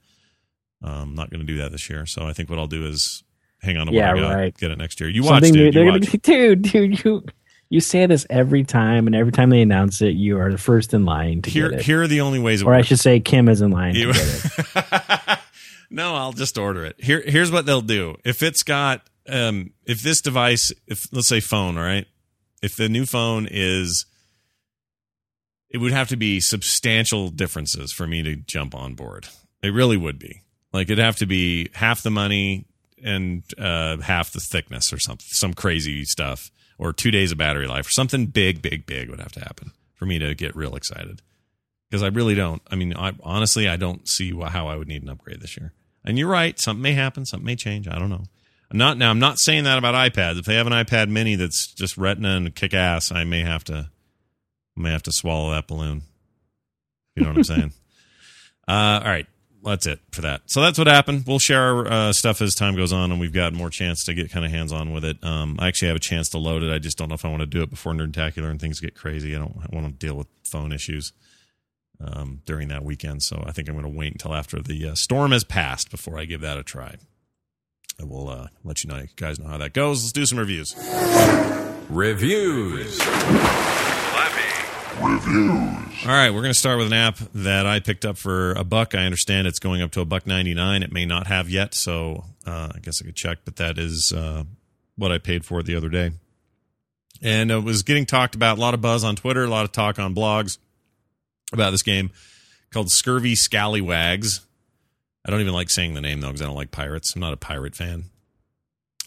[0.83, 2.07] I'm not going to do that this year.
[2.07, 3.23] So I think what I'll do is
[3.61, 4.57] hang on to what Yeah, I got, right.
[4.57, 5.11] get it next year.
[5.11, 5.75] You Something new- it.
[5.75, 7.25] they're You gonna be, dude, dude, you
[7.69, 10.93] you say this every time, and every time they announce it, you are the first
[10.95, 11.85] in line to Here, get it.
[11.85, 14.13] here are the only ways it or I should say, Kim is in line You-
[14.13, 15.39] to get it.
[15.91, 16.97] no, I'll just order it.
[16.99, 18.17] Here, here's what they'll do.
[18.25, 22.07] If it's got, um, if this device, if let's say phone, all right,
[22.63, 24.07] if the new phone is,
[25.69, 29.29] it would have to be substantial differences for me to jump on board.
[29.63, 30.43] It really would be.
[30.73, 32.67] Like it'd have to be half the money
[33.03, 37.67] and uh, half the thickness or something, some crazy stuff, or two days of battery
[37.67, 40.77] life, or something big, big, big would have to happen for me to get real
[40.77, 41.21] excited
[41.89, 42.63] because I really don't.
[42.71, 45.73] I mean, I, honestly, I don't see how I would need an upgrade this year.
[46.11, 47.87] And you're right, something may happen, something may change.
[47.87, 48.25] I don't know.
[48.69, 49.11] I'm not now.
[49.11, 50.41] I'm not saying that about iPads.
[50.41, 53.63] If they have an iPad Mini that's just Retina and kick ass, I may have
[53.65, 53.89] to,
[54.77, 56.03] I may have to swallow that balloon.
[57.15, 57.73] You know what I'm saying?
[58.69, 59.27] Uh, all right,
[59.65, 60.43] that's it for that.
[60.47, 61.25] So that's what happened.
[61.27, 64.15] We'll share our uh, stuff as time goes on, and we've got more chance to
[64.15, 65.17] get kind of hands on with it.
[65.25, 66.73] Um, I actually have a chance to load it.
[66.73, 68.95] I just don't know if I want to do it before Nerdtacular and things get
[68.95, 69.35] crazy.
[69.35, 71.13] I don't want to deal with phone issues
[72.01, 73.23] um, during that weekend.
[73.23, 76.19] So I think I'm going to wait until after the uh, storm has passed before
[76.19, 76.97] I give that a try.
[78.01, 80.03] I will uh, let you know, you guys know how that goes.
[80.03, 80.75] Let's do some reviews.
[81.91, 82.99] Reviews.
[85.03, 86.07] Reviews.
[86.07, 88.65] All right, we're going to start with an app that I picked up for a
[88.65, 88.95] buck.
[88.95, 90.83] I understand it's going up to a buck ninety nine.
[90.83, 93.39] It may not have yet, so uh, I guess I could check.
[93.45, 94.45] But that is uh,
[94.97, 96.13] what I paid for it the other day,
[97.23, 98.59] and it was getting talked about.
[98.59, 100.59] A lot of buzz on Twitter, a lot of talk on blogs
[101.53, 102.11] about this game
[102.73, 104.41] called Scurvy Scallywags.
[105.27, 107.15] I don't even like saying the name though because I don't like pirates.
[107.15, 108.05] I'm not a pirate fan.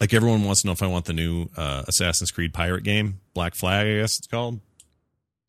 [0.00, 3.20] like everyone wants to know if I want the new uh, Assassin's Creed pirate game,
[3.34, 4.60] Black Flag, I guess it's called.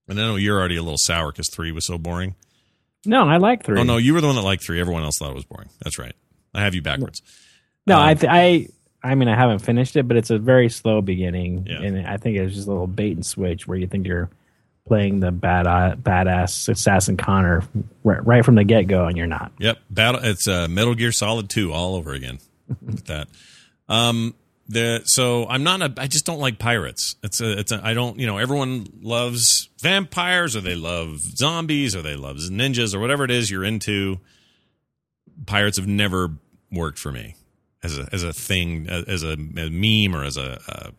[0.07, 2.35] And I know you're already a little sour because three was so boring.
[3.05, 3.79] No, I like three.
[3.79, 4.79] Oh no, you were the one that liked three.
[4.79, 5.69] Everyone else thought it was boring.
[5.83, 6.15] That's right.
[6.53, 7.21] I have you backwards.
[7.87, 8.67] No, Um, I, th- I,
[9.03, 11.81] I mean, I haven't finished it, but it's a very slow beginning, Yeah.
[11.81, 14.29] and I think it's just a little bait and switch where you think you're
[14.87, 15.65] playing the bad
[16.03, 17.63] badass assassin Connor
[18.03, 19.51] right, right from the get go, and you're not.
[19.59, 20.21] Yep, battle.
[20.23, 22.39] It's uh, Metal Gear Solid Two all over again.
[22.81, 23.27] with that.
[23.87, 24.35] Um,
[24.67, 25.93] the so I'm not a.
[25.97, 27.15] I just don't like pirates.
[27.23, 27.59] It's a.
[27.59, 27.81] It's a.
[27.83, 28.19] I don't.
[28.19, 33.23] You know, everyone loves vampires, or they love zombies, or they love ninjas, or whatever
[33.23, 34.19] it is you're into.
[35.45, 36.29] Pirates have never
[36.71, 37.35] worked for me
[37.83, 40.91] as a as a thing, as a, a meme, or as a, a, a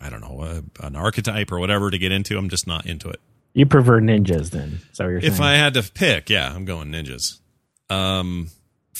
[0.00, 2.36] I don't know, a, an archetype or whatever to get into.
[2.36, 3.20] I'm just not into it.
[3.54, 4.80] You prefer ninjas, then?
[4.92, 5.42] So you're If saying?
[5.42, 7.40] I had to pick, yeah, I'm going ninjas.
[7.88, 8.48] Um,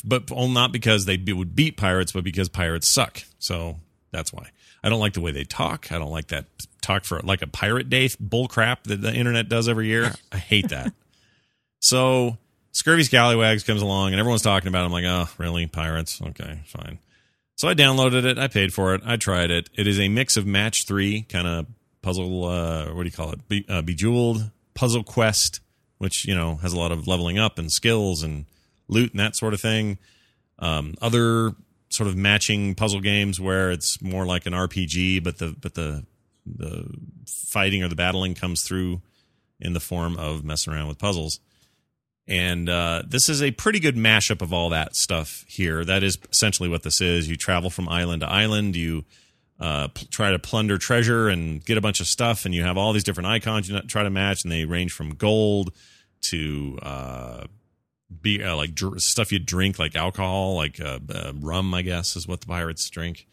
[0.05, 3.23] but all not because they be, would beat pirates, but because pirates suck.
[3.39, 3.77] So
[4.11, 4.49] that's why
[4.83, 5.93] I don't like the way they talk.
[5.93, 6.47] I don't like that
[6.81, 10.13] talk for like a pirate day bull crap that the internet does every year.
[10.33, 10.93] I hate that.
[11.81, 12.39] so
[12.73, 14.83] Scurvy Scallywags comes along and everyone's talking about.
[14.83, 14.87] It.
[14.87, 15.67] I'm like, oh, really?
[15.67, 16.21] Pirates?
[16.21, 16.99] Okay, fine.
[17.61, 18.39] So I downloaded it.
[18.39, 19.03] I paid for it.
[19.05, 19.69] I tried it.
[19.75, 21.67] It is a mix of Match Three kind of
[22.01, 22.47] puzzle.
[22.47, 23.49] Uh, what do you call it?
[23.49, 25.61] Be, uh, Bejeweled Puzzle Quest,
[25.99, 28.47] which you know has a lot of leveling up and skills and
[28.89, 29.99] loot and that sort of thing.
[30.59, 31.53] Um, other
[31.91, 36.07] sort of matching puzzle games where it's more like an RPG, but the but the
[36.47, 36.91] the
[37.27, 39.03] fighting or the battling comes through
[39.61, 41.41] in the form of messing around with puzzles.
[42.31, 45.85] And uh, this is a pretty good mashup of all that stuff here.
[45.85, 47.29] That is essentially what this is.
[47.29, 48.77] You travel from island to island.
[48.77, 49.05] You
[49.59, 52.79] uh, pl- try to plunder treasure and get a bunch of stuff, and you have
[52.79, 55.73] all these different icons you try to match, and they range from gold
[56.31, 57.45] to uh,
[58.23, 62.15] be uh, like dr- stuff you drink, like alcohol, like uh, uh, rum, I guess
[62.15, 63.27] is what the pirates drink.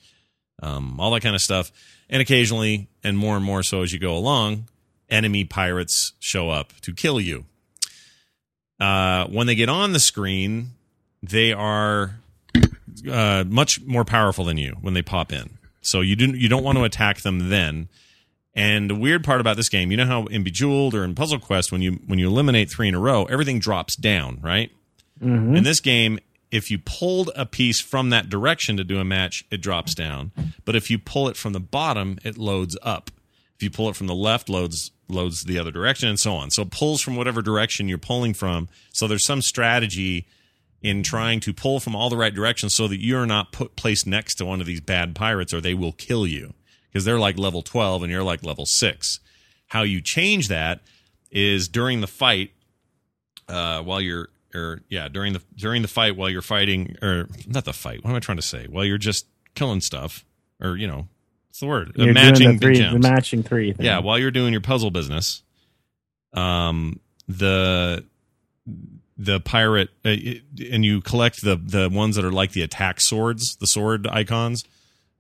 [0.64, 1.72] Um, all that kind of stuff,
[2.10, 4.70] and occasionally, and more and more so as you go along,
[5.08, 7.46] enemy pirates show up to kill you.
[8.80, 10.70] Uh, when they get on the screen,
[11.24, 12.20] they are
[13.12, 15.58] uh, much more powerful than you when they pop in.
[15.82, 17.88] So you didn't you don't want to attack them then.
[18.54, 21.40] And the weird part about this game, you know how in Bejeweled or in Puzzle
[21.40, 24.72] Quest, when you when you eliminate three in a row, everything drops down, right?
[25.56, 26.20] In this game,
[26.52, 30.32] if you pulled a piece from that direction to do a match, it drops down.
[30.66, 33.12] But if you pull it from the bottom, it loads up.
[33.56, 36.52] If you pull it from the left, loads loads the other direction, and so on.
[36.52, 38.68] So it pulls from whatever direction you're pulling from.
[38.94, 40.28] So there's some strategy
[40.82, 44.06] in trying to pull from all the right directions so that you're not put placed
[44.06, 46.54] next to one of these bad pirates, or they will kill you
[46.90, 49.20] because they're like level 12 and you're like level six.
[49.68, 50.82] How you change that
[51.32, 52.52] is during the fight,
[53.50, 57.66] uh, while you're or yeah during the during the fight while you're fighting or not
[57.66, 58.04] the fight.
[58.04, 58.68] What am I trying to say?
[58.68, 60.26] While you're just killing stuff
[60.62, 61.08] or you know
[61.48, 61.92] what's the word?
[61.96, 63.74] You're matching the, three, the matching three.
[63.74, 63.86] Thing.
[63.86, 65.42] Yeah, while you're doing your puzzle business,
[66.34, 68.06] um, the
[69.18, 73.02] the pirate uh, it- and you collect the the ones that are like the attack
[73.02, 74.64] swords, the sword icons.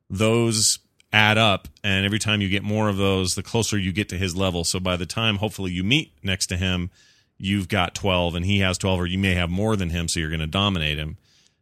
[0.10, 0.80] Those
[1.12, 4.18] add up, and every time you get more of those, the closer you get to
[4.18, 4.63] his level.
[4.63, 6.92] So by the time, hopefully, you meet next to him,
[7.38, 10.20] you've got twelve, and he has twelve, or you may have more than him, so
[10.20, 11.18] you're going to dominate him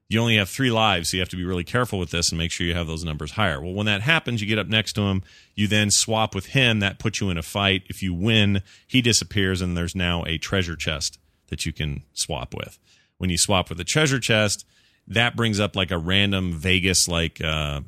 [0.08, 2.38] you only have three lives, so you have to be really careful with this and
[2.38, 3.60] make sure you have those numbers higher.
[3.60, 5.24] Well, when that happens, you get up next to him,
[5.56, 7.84] you then swap with him, that puts you in a fight.
[7.88, 12.54] If you win, he disappears, and there's now a treasure chest that you can swap
[12.54, 12.78] with.
[13.18, 14.66] When you swap with the treasure chest,
[15.08, 17.82] that brings up like a random Vegas, like uh,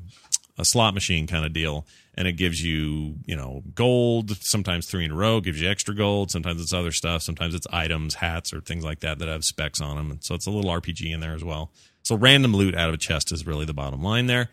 [0.57, 1.85] a slot machine kind of deal.
[2.15, 5.93] And it gives you, you know, gold, sometimes three in a row, gives you extra
[5.93, 6.31] gold.
[6.31, 7.21] Sometimes it's other stuff.
[7.21, 10.09] Sometimes it's items, hats, or things like that that have specs on them.
[10.09, 11.71] And so it's a little RPG in there as well.
[12.07, 14.49] So random loot out of a chest is really the bottom line there.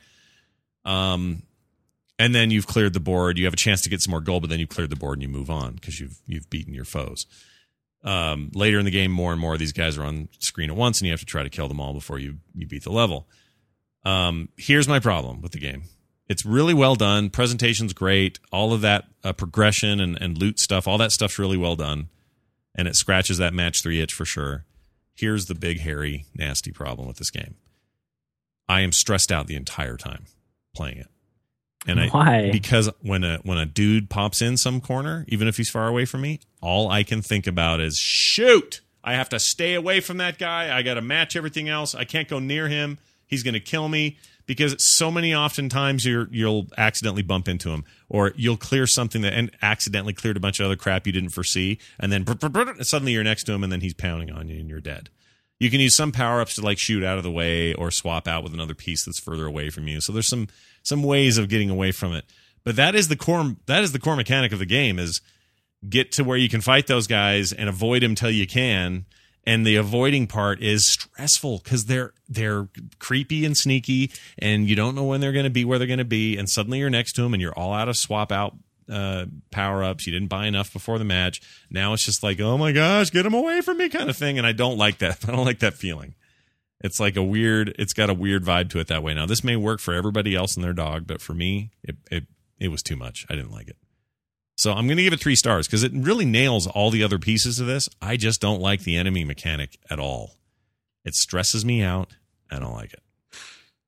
[0.84, 1.44] Um,
[2.18, 3.38] and then you've cleared the board.
[3.38, 5.18] You have a chance to get some more gold, but then you've cleared the board
[5.18, 7.26] and you move on because you've you've beaten your foes.
[8.02, 10.76] Um, later in the game, more and more of these guys are on screen at
[10.76, 12.92] once, and you have to try to kill them all before you you beat the
[12.92, 13.28] level.
[14.04, 15.84] Um, here's my problem with the game.
[16.28, 17.30] It's really well done.
[17.30, 18.40] Presentation's great.
[18.50, 22.08] All of that uh, progression and, and loot stuff, all that stuff's really well done.
[22.74, 24.64] And it scratches that match three itch for sure.
[25.14, 27.54] Here's the big, hairy, nasty problem with this game.
[28.68, 30.24] I am stressed out the entire time
[30.74, 31.08] playing it.
[31.86, 32.50] And I, Why?
[32.50, 36.06] because when a when a dude pops in some corner, even if he's far away
[36.06, 38.80] from me, all I can think about is shoot.
[39.02, 40.74] I have to stay away from that guy.
[40.74, 41.94] I got to match everything else.
[41.94, 42.98] I can't go near him.
[43.26, 47.84] He's going to kill me because so many oftentimes you're you'll accidentally bump into him
[48.08, 51.30] or you'll clear something that and accidentally cleared a bunch of other crap you didn't
[51.30, 52.24] foresee and then
[52.82, 55.10] suddenly you're next to him and then he's pounding on you and you're dead.
[55.60, 58.26] You can use some power ups to like shoot out of the way or swap
[58.26, 60.00] out with another piece that's further away from you.
[60.00, 60.48] So there's some
[60.82, 62.24] some ways of getting away from it.
[62.64, 65.20] But that is the core that is the core mechanic of the game is
[65.88, 69.06] get to where you can fight those guys and avoid them till you can.
[69.46, 74.94] And the avoiding part is stressful because they're they're creepy and sneaky, and you don't
[74.94, 77.12] know when they're going to be, where they're going to be, and suddenly you're next
[77.14, 78.56] to them, and you're all out of swap out
[78.90, 80.06] uh, power ups.
[80.06, 81.40] You didn't buy enough before the match.
[81.70, 84.38] Now it's just like, oh my gosh, get them away from me, kind of thing.
[84.38, 85.24] And I don't like that.
[85.28, 86.14] I don't like that feeling.
[86.80, 87.74] It's like a weird.
[87.78, 89.14] It's got a weird vibe to it that way.
[89.14, 92.24] Now this may work for everybody else and their dog, but for me, it it,
[92.58, 93.26] it was too much.
[93.30, 93.76] I didn't like it.
[94.56, 97.18] So I'm going to give it three stars because it really nails all the other
[97.18, 97.88] pieces of this.
[98.00, 100.36] I just don't like the enemy mechanic at all.
[101.04, 102.14] It stresses me out.
[102.50, 103.02] I don't like it.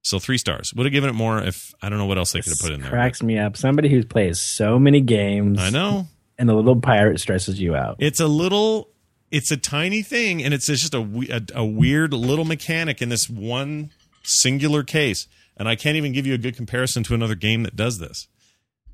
[0.02, 0.72] So three stars.
[0.74, 2.70] Would have given it more if I don't know what else they could have put
[2.72, 2.90] in there.
[2.90, 3.56] Cracks me up.
[3.56, 5.58] Somebody who plays so many games.
[5.60, 6.06] I know.
[6.38, 7.96] And the little pirate stresses you out.
[7.98, 8.90] It's a little.
[9.32, 11.00] It's a tiny thing, and it's just a,
[11.30, 13.90] a, a weird little mechanic in this one
[14.22, 15.26] singular case.
[15.56, 18.28] And I can't even give you a good comparison to another game that does this.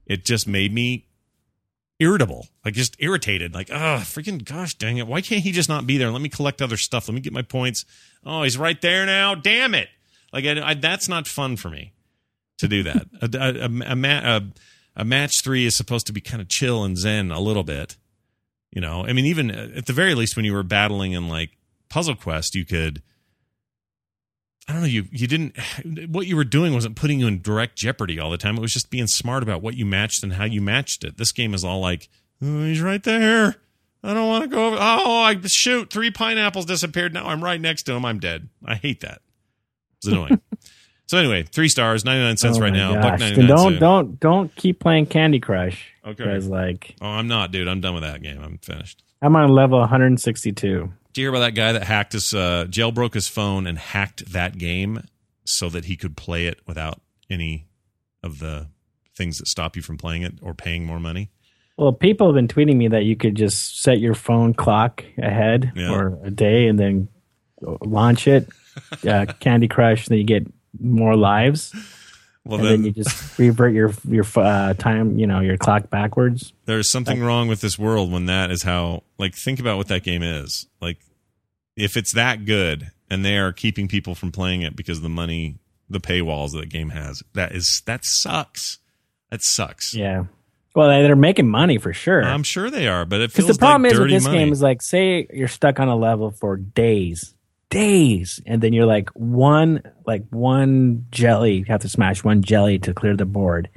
[0.06, 1.08] It just made me
[2.02, 5.06] irritable, like just irritated, like, ah, oh, freaking gosh dang it.
[5.06, 6.10] Why can't he just not be there?
[6.10, 7.08] Let me collect other stuff.
[7.08, 7.84] Let me get my points.
[8.24, 9.34] Oh, he's right there now.
[9.34, 9.88] Damn it.
[10.32, 11.92] Like, I, I, that's not fun for me
[12.58, 13.06] to do that.
[13.22, 14.42] a, a, a,
[14.96, 17.96] a, match three is supposed to be kind of chill and zen a little bit.
[18.72, 21.50] You know, I mean, even at the very least, when you were battling in like
[21.88, 23.02] Puzzle Quest, you could.
[24.68, 24.88] I don't know.
[24.88, 25.57] You you didn't.
[26.09, 28.57] What you were doing wasn't putting you in direct jeopardy all the time.
[28.57, 31.16] It was just being smart about what you matched and how you matched it.
[31.16, 32.09] This game is all like,
[32.42, 33.57] oh, he's right there.
[34.05, 34.77] I don't want to go over.
[34.79, 35.90] Oh, I shoot!
[35.90, 37.14] Three pineapples disappeared.
[37.14, 38.05] Now I'm right next to him.
[38.05, 38.48] I'm dead.
[38.64, 39.20] I hate that.
[39.98, 40.40] It's annoying.
[41.07, 43.01] so anyway, three stars, ninety nine cents Oh right now.
[43.01, 45.92] Buck ninety don't don't don't keep playing Candy Crush.
[46.05, 46.25] Okay.
[46.25, 47.68] Because like Oh, I'm not, dude.
[47.68, 48.42] I'm done with that game.
[48.42, 49.03] I'm finished.
[49.22, 50.92] I'm on level 162.
[51.12, 54.33] Did you hear about that guy that hacked his uh, jailbroke his phone and hacked
[54.33, 55.05] that game
[55.44, 57.66] so that he could play it without any
[58.22, 58.68] of the
[59.16, 61.31] things that stop you from playing it or paying more money?
[61.77, 65.72] Well, people have been tweeting me that you could just set your phone clock ahead
[65.75, 65.88] Yeah.
[65.88, 67.09] for a day and then
[67.83, 68.48] launch it,
[69.07, 70.46] uh, Candy Crush, then you get
[70.81, 71.75] more lives,
[72.44, 75.90] Well, and then, then you just revert your your uh, time, you know, your clock
[75.90, 76.52] backwards.
[76.66, 79.05] there's something wrong with this world when that is how.
[79.18, 80.66] Like, think about what that game is.
[80.81, 80.98] Like,
[81.76, 85.09] if it's that good and they are keeping people from playing it because of the
[85.09, 88.78] money, the paywalls that the game has, that is that sucks.
[89.31, 89.94] That sucks.
[89.94, 90.24] Yeah.
[90.74, 92.22] Well, they're making money for sure.
[92.24, 94.38] I'm sure they are, but it Because feels the problem like is with this money.
[94.38, 97.35] game is like, say you're stuck on a level for days,
[97.72, 101.54] days, and then you're like one, like one jelly.
[101.56, 103.68] You have to smash one jelly to clear the board,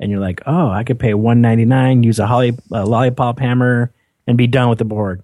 [0.00, 3.38] and you're like, oh, I could pay one ninety nine, use a holly, a lollipop
[3.38, 3.92] hammer,
[4.26, 5.22] and be done with the board.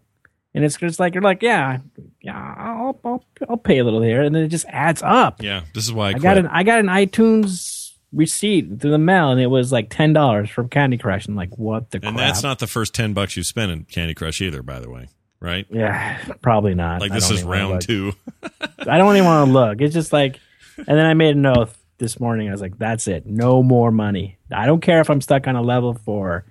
[0.55, 1.79] And it's just like you're like, yeah,
[2.21, 5.43] yeah, I'll, I'll, I'll pay a little here, and then it just adds up.
[5.43, 8.99] yeah, this is why I, I got an I got an iTunes receipt through the
[8.99, 11.27] mail, and it was like ten dollars from Candy Crush.
[11.27, 12.17] And like, what the And crap?
[12.17, 15.09] that's not the first 10 bucks you spent in Candy Crush either, by the way.
[15.41, 15.67] Right?
[15.71, 17.01] Yeah, probably not.
[17.01, 18.13] Like this is round two.
[18.81, 19.81] I don't even want to look.
[19.81, 20.41] It's just like,
[20.77, 22.49] and then I made a note this morning.
[22.49, 23.27] I was like, that's it.
[23.27, 24.39] No more money.
[24.53, 26.45] I don't care if I'm stuck on a level for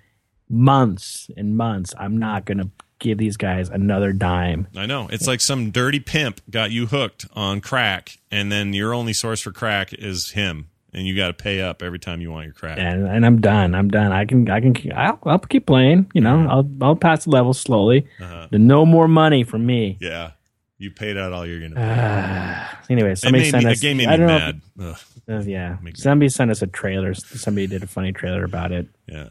[0.49, 1.93] months and months.
[1.97, 2.69] I'm not going to
[2.99, 4.67] give these guys another dime.
[4.75, 5.07] I know.
[5.11, 9.41] It's like some dirty pimp got you hooked on crack, and then your only source
[9.41, 10.69] for crack is him.
[10.93, 12.77] And you got to pay up every time you want your crack.
[12.79, 13.75] And, and I'm done.
[13.75, 14.11] I'm done.
[14.11, 16.09] I can, I can, I'll, I'll keep playing.
[16.13, 18.07] You know, I'll, I'll pass the level slowly.
[18.21, 18.47] Uh-huh.
[18.51, 19.97] The no more money from me.
[19.99, 20.31] Yeah.
[20.79, 23.79] You paid out all you're going to Uh, anyway, somebody made sent me, us.
[23.79, 24.61] the game made I me mad.
[24.79, 24.93] Uh,
[25.41, 27.13] yeah, somebody sent us a trailer.
[27.13, 28.87] Somebody did a funny trailer about it.
[29.07, 29.29] yeah.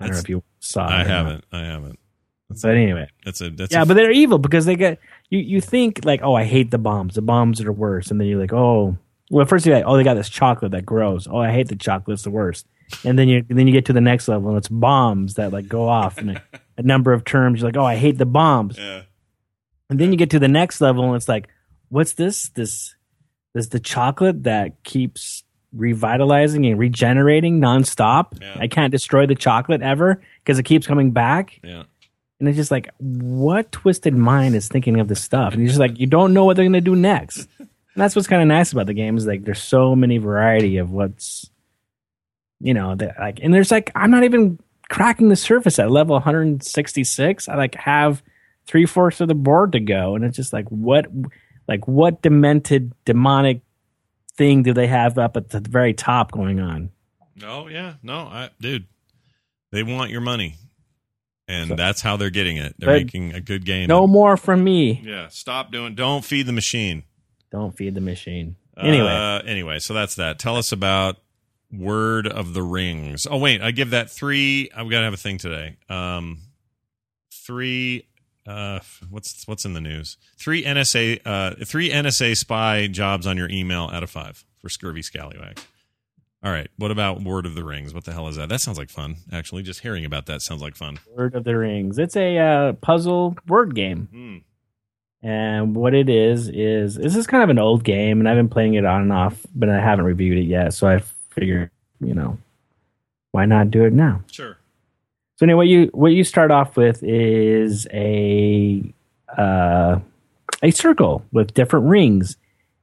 [0.00, 0.90] I don't know if you saw it.
[0.92, 1.06] I or not.
[1.08, 1.44] haven't.
[1.52, 1.98] I haven't.
[2.48, 5.40] But anyway, That's a that's yeah, a, but they're evil because they get you.
[5.40, 7.16] You think like, oh, I hate the bombs.
[7.16, 8.96] The bombs are worse, and then you're like, oh,
[9.30, 11.26] well, first you're like, oh, they got this chocolate that grows.
[11.26, 12.14] Oh, I hate the chocolate.
[12.14, 12.66] It's the worst.
[13.04, 15.68] And then you then you get to the next level, and it's bombs that like
[15.68, 16.42] go off and a,
[16.78, 17.60] a number of terms.
[17.60, 18.78] You're like, oh, I hate the bombs.
[18.78, 19.02] yeah.
[19.90, 21.48] And then you get to the next level, and it's like,
[21.90, 22.48] what's this?
[22.50, 22.94] This
[23.54, 28.40] this the chocolate that keeps revitalizing and regenerating nonstop.
[28.40, 28.56] Yeah.
[28.58, 31.60] I can't destroy the chocolate ever because it keeps coming back.
[31.62, 31.84] Yeah.
[32.40, 35.52] And it's just like, what twisted mind is thinking of this stuff?
[35.52, 37.48] And you're just like, you don't know what they're going to do next.
[37.98, 40.76] and that's what's kind of nice about the game is like, there's so many variety
[40.76, 41.50] of what's,
[42.60, 46.14] you know, that like, and there's like, I'm not even cracking the surface at level
[46.14, 47.48] 166.
[47.48, 48.22] I like have
[48.66, 51.06] three fourths of the board to go, and it's just like, what,
[51.66, 53.62] like, what demented demonic
[54.36, 56.90] thing do they have up at the very top going on?
[57.44, 57.94] Oh yeah.
[58.02, 58.86] No, I dude.
[59.72, 60.54] They want your money.
[61.48, 62.76] And So- that's how they're getting it.
[62.78, 63.88] They're making a good game.
[63.88, 65.00] No more from me.
[65.04, 67.02] Yeah, stop doing don't feed the machine.
[67.50, 68.56] Don't feed the machine.
[68.76, 69.08] Anyway.
[69.08, 70.38] Uh, anyway, so that's that.
[70.38, 71.16] Tell us about
[71.72, 73.26] word of the rings.
[73.28, 74.70] Oh wait, I give that three.
[74.74, 75.76] I've got to have a thing today.
[75.88, 76.42] Um,
[77.32, 78.06] three.
[78.46, 78.80] Uh,
[79.10, 80.16] what's what's in the news?
[80.38, 81.20] Three NSA.
[81.24, 85.60] Uh, three NSA spy jobs on your email out of five for Scurvy Scallywag.
[86.42, 86.68] All right.
[86.76, 87.92] What about Word of the Rings?
[87.92, 88.48] What the hell is that?
[88.48, 89.16] That sounds like fun.
[89.32, 91.00] Actually, just hearing about that sounds like fun.
[91.16, 91.98] Word of the Rings.
[91.98, 94.08] It's a uh, puzzle word game.
[94.12, 94.36] Hmm.
[95.22, 98.48] And what it is is this is kind of an old game, and I've been
[98.48, 100.74] playing it on and off, but I haven't reviewed it yet.
[100.74, 101.00] So I
[101.30, 102.38] figured, you know,
[103.32, 104.22] why not do it now?
[104.30, 104.56] Sure.
[105.36, 108.92] So anyway, what you what you start off with is a
[109.36, 109.98] uh,
[110.62, 112.36] a circle with different rings,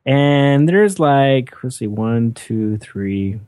[0.05, 3.39] and there's like let's see, one, two, three,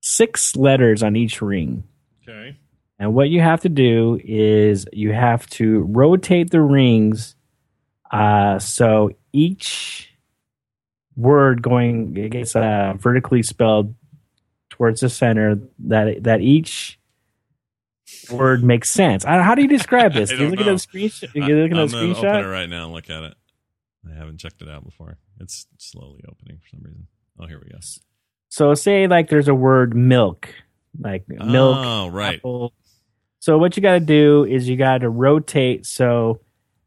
[0.00, 1.84] six letters on each ring.
[2.22, 2.56] Okay.
[2.98, 7.34] And what you have to do is you have to rotate the rings
[8.12, 10.10] uh, so each
[11.16, 13.94] word going it gets uh, vertically spelled
[14.70, 16.98] towards the center that that each
[18.30, 19.24] word makes sense.
[19.24, 20.30] I, how do you describe this?
[20.30, 20.72] You looking know.
[20.74, 21.34] at a screenshot?
[21.34, 22.50] You I'm at a gonna open it screenshot?
[22.52, 23.34] right now and look at it.
[24.10, 25.16] I haven't checked it out before.
[25.40, 27.06] It's slowly opening for some reason.
[27.38, 27.78] Oh, here we go.
[28.48, 30.48] So say like there's a word milk,
[30.98, 32.36] like milk, Oh, right.
[32.38, 32.72] apple.
[33.40, 36.40] So what you got to do is you got to rotate so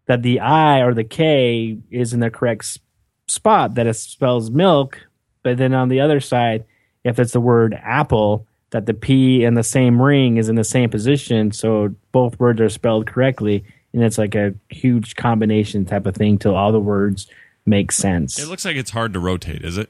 [0.07, 2.79] that the I or the K is in the correct
[3.27, 4.99] spot that it spells milk,
[5.43, 6.65] but then on the other side,
[7.03, 10.63] if it's the word apple, that the P and the same ring is in the
[10.63, 16.05] same position, so both words are spelled correctly, and it's like a huge combination type
[16.05, 17.27] of thing till all the words
[17.65, 18.37] make sense.
[18.37, 19.89] It looks like it's hard to rotate, is it?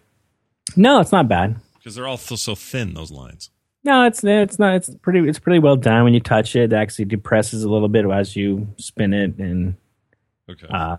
[0.76, 1.56] no, it's not bad.
[1.78, 3.50] Because they're all so, so thin, those lines.
[3.84, 4.74] No, it's it's not.
[4.74, 5.20] It's pretty.
[5.30, 6.04] It's pretty well done.
[6.04, 9.76] When you touch it, it actually depresses a little bit as you spin it, and
[10.50, 10.68] Okay.
[10.70, 10.98] uh,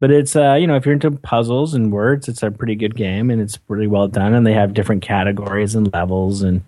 [0.00, 2.94] but it's uh, you know, if you're into puzzles and words, it's a pretty good
[2.94, 4.34] game, and it's really well done.
[4.34, 6.62] And they have different categories and levels, and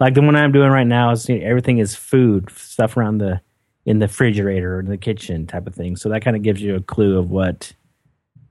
[0.00, 3.18] like the one I'm doing right now is you know, everything is food stuff around
[3.18, 3.40] the
[3.84, 5.96] in the refrigerator or in the kitchen type of thing.
[5.96, 7.72] So that kind of gives you a clue of what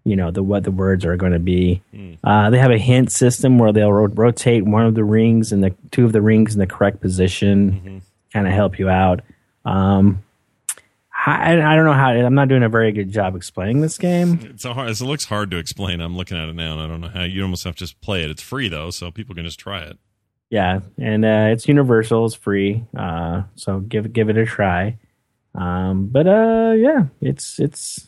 [0.05, 1.81] you know the what the words are going to be.
[2.23, 5.61] Uh, they have a hint system where they'll ro- rotate one of the rings and
[5.63, 8.01] the two of the rings in the correct position,
[8.33, 9.21] kind of help you out.
[9.65, 10.23] Um,
[11.25, 12.09] I, I don't know how.
[12.09, 14.39] I'm not doing a very good job explaining this game.
[14.43, 16.01] It's a hard, it looks hard to explain.
[16.01, 17.23] I'm looking at it now, and I don't know how.
[17.23, 18.31] You almost have to just play it.
[18.31, 19.99] It's free though, so people can just try it.
[20.49, 22.25] Yeah, and uh, it's universal.
[22.25, 24.97] It's free, uh, so give give it a try.
[25.53, 28.07] Um, but uh, yeah, it's it's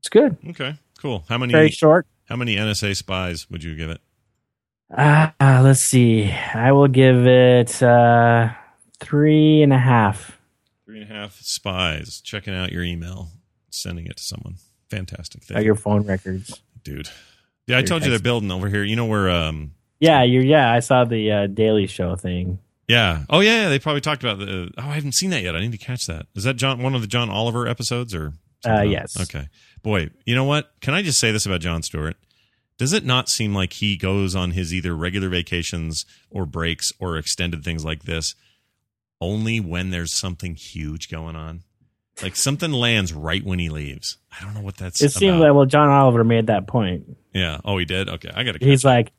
[0.00, 0.36] it's good.
[0.50, 1.24] Okay, cool.
[1.28, 2.06] How many Very short.
[2.26, 4.00] how many NSA spies would you give it?
[4.96, 6.30] Uh, uh, let's see.
[6.30, 8.50] I will give it uh,
[9.00, 10.38] three and a half.
[10.92, 13.30] Three and a half spies checking out your email,
[13.70, 14.56] sending it to someone.
[14.90, 16.60] Fantastic thing, your phone records.
[16.84, 17.08] dude.
[17.66, 18.84] Yeah, I told you they're building over here.
[18.84, 19.30] You know where?
[19.30, 20.70] Um, Yeah, you yeah.
[20.70, 22.58] I saw the uh, Daily Show thing.
[22.88, 23.24] yeah.
[23.30, 24.70] Oh yeah, they probably talked about the.
[24.76, 25.56] Oh, I haven't seen that yet.
[25.56, 26.26] I need to catch that.
[26.34, 26.82] Is that John?
[26.82, 28.34] One of the John Oliver episodes or?
[28.62, 29.18] Uh, yes.
[29.18, 29.48] Okay.
[29.82, 30.72] Boy, you know what?
[30.82, 32.16] Can I just say this about Jon Stewart?
[32.76, 37.16] Does it not seem like he goes on his either regular vacations or breaks or
[37.16, 38.34] extended things like this
[39.22, 41.62] only when there's something huge going on?
[42.22, 44.18] Like something lands right when he leaves.
[44.38, 47.16] I don't know what that's It seems like well, John Oliver made that point.
[47.32, 47.58] yeah.
[47.64, 48.08] Oh, he did.
[48.08, 48.64] Okay, I got to.
[48.64, 49.12] He's like,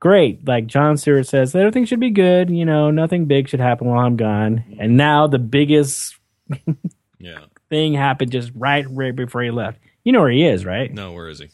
[0.00, 0.46] great.
[0.46, 2.48] Like Jon Stewart says, everything should be good.
[2.50, 4.76] You know, nothing big should happen while I'm gone.
[4.78, 6.16] And now the biggest
[7.18, 7.40] Yeah.
[7.70, 9.78] thing happened just right right before he left.
[10.04, 10.92] You know where he is, right?
[10.92, 11.48] No, where is he?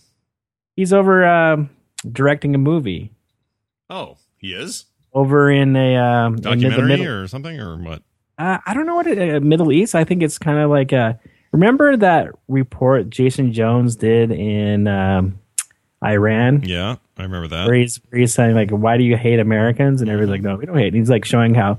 [0.76, 1.70] He's over um,
[2.10, 3.12] directing a movie
[3.88, 4.84] Oh, he is
[5.14, 7.06] over in a um, in the documentary middle.
[7.06, 8.02] or something or what?
[8.36, 9.94] Uh, I don't know what it, uh, Middle East.
[9.94, 11.18] I think it's kind of like a.
[11.52, 15.38] Remember that report Jason Jones did in um,
[16.04, 17.66] Iran, Yeah, I remember that.
[17.66, 20.56] where he's where he's saying like, "Why do you hate Americans?" And everybody's like, "No,
[20.56, 21.78] we don't hate." And he's like showing how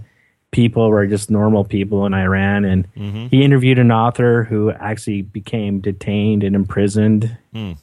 [0.52, 5.22] people were just normal people in Iran, and hmm he interviewed an author who actually
[5.24, 7.74] became detained and imprisoned, Hmm.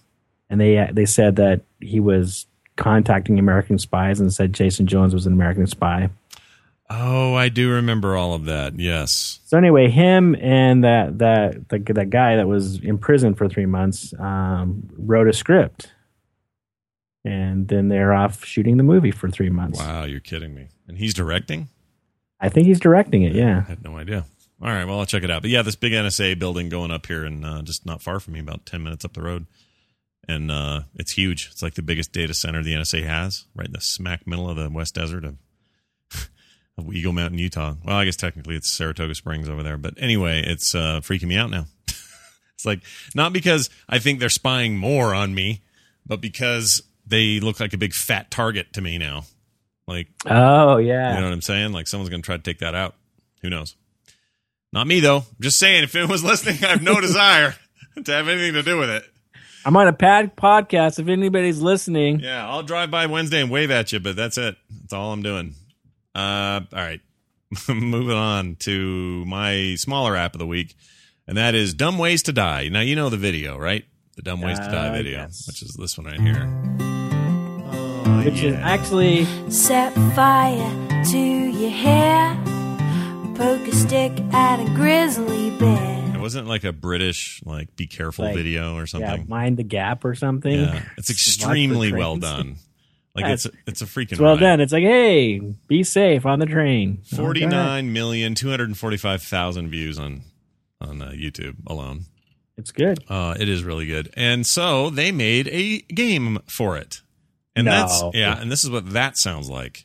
[0.49, 2.47] and they they said that he was
[2.83, 6.11] contacting American spies and said Jason Jones was an American spy.
[6.91, 8.79] Oh, I do remember all of that.
[8.79, 9.39] Yes.
[9.47, 13.67] So anyway, him and that that the, that guy that was in prison for three
[13.67, 15.93] months um, wrote a script,
[17.25, 19.79] and then they're off shooting the movie for three months.
[19.79, 20.69] Wow, you're kidding me.
[20.89, 21.69] And he's directing?
[22.41, 23.33] I think he's directing it.
[23.33, 24.27] Yeah, I had no idea.
[24.61, 25.43] All right, well, I'll check it out.
[25.43, 28.35] But yeah, this big NSA building going up here and uh, just not far from
[28.35, 29.47] me, about 10 minutes up the road.
[30.29, 31.49] And uh, it's huge.
[31.51, 34.57] It's like the biggest data center the NSA has, right in the smack middle of
[34.57, 35.37] the West Desert of,
[36.79, 37.75] of Eagle Mountain, Utah.
[37.85, 39.77] Well, I guess technically it's Saratoga Springs over there.
[39.77, 41.67] But anyway, it's uh, freaking me out now.
[42.55, 42.81] it's like,
[43.15, 45.63] not because I think they're spying more on me,
[46.07, 49.25] but because they look like a big fat target to me now.
[49.89, 51.15] Like, Oh yeah.
[51.15, 51.73] you know what I'm saying?
[51.73, 52.95] Like someone's going to try to take that out.
[53.43, 53.75] Who knows?
[54.73, 55.19] Not me though.
[55.19, 57.57] I'm Just saying, if anyone's listening, I have no desire
[58.05, 59.05] to have anything to do with it.
[59.65, 60.99] I'm on a pad podcast.
[60.99, 64.57] If anybody's listening, Yeah, I'll drive by Wednesday and wave at you, but that's it.
[64.81, 65.55] That's all I'm doing.
[66.15, 67.01] Uh, all right.
[67.69, 70.75] Moving on to my smaller app of the week,
[71.27, 72.69] and that is Dumb Ways to Die.
[72.69, 73.85] Now, you know the video, right?
[74.17, 75.45] The Dumb Ways to Die Uh, video, yes.
[75.47, 76.49] which is this one right here.
[77.75, 82.35] Oh, which is actually Set fire to your hair.
[83.35, 86.02] Poke a stick at a grizzly bear.
[86.23, 89.29] It wasn't like a British, like, be careful Like, video or yeah, something.
[89.29, 90.53] mind the gap or something.
[90.53, 90.83] Yeah.
[90.97, 92.57] It's extremely well done.
[93.15, 94.41] Like, Yeah, it's, it's a freaking It's well ride.
[94.41, 94.61] done.
[94.63, 97.03] It's like, hey, be safe on the train.
[97.13, 97.17] Okay.
[97.23, 100.23] Forty-nine million two hundred forty-five thousand views on
[100.81, 102.07] on uh, YouTube alone.
[102.57, 103.05] It's good.
[103.11, 107.03] Uh, it is really good, and so they made a game for it,
[107.55, 107.73] and No.
[107.73, 109.85] that's yeah, and this is what that sounds like.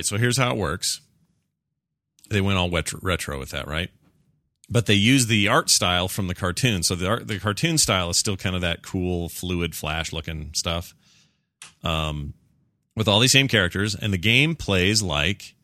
[0.00, 1.00] Right, so here's how it works.
[2.30, 3.90] They went all wet- retro with that, right?
[4.70, 6.82] But they use the art style from the cartoon.
[6.82, 10.52] So the art, the cartoon style is still kind of that cool, fluid, flash looking
[10.54, 10.94] stuff.
[11.82, 12.34] Um,
[12.96, 15.54] with all these same characters, and the game plays like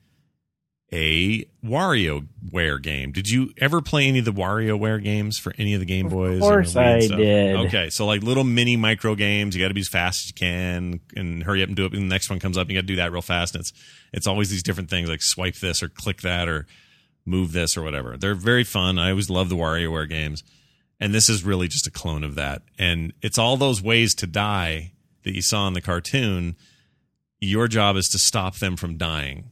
[0.92, 3.10] a WarioWare game.
[3.12, 6.38] Did you ever play any of the WarioWare games for any of the Game Boys?
[6.38, 7.18] the course I stuff?
[7.18, 7.56] did.
[7.66, 9.56] Okay, so like little mini micro games.
[9.56, 11.92] You got to be as fast as you can and hurry up and do it.
[11.92, 13.54] And the next one comes up, and you got to do that real fast.
[13.54, 13.72] And it's
[14.12, 16.66] it's always these different things like swipe this or click that or
[17.24, 18.16] move this or whatever.
[18.16, 18.98] They're very fun.
[18.98, 20.44] I always love the WarioWare games.
[21.00, 22.62] And this is really just a clone of that.
[22.78, 24.92] And it's all those ways to die
[25.24, 26.56] that you saw in the cartoon.
[27.40, 29.50] Your job is to stop them from dying.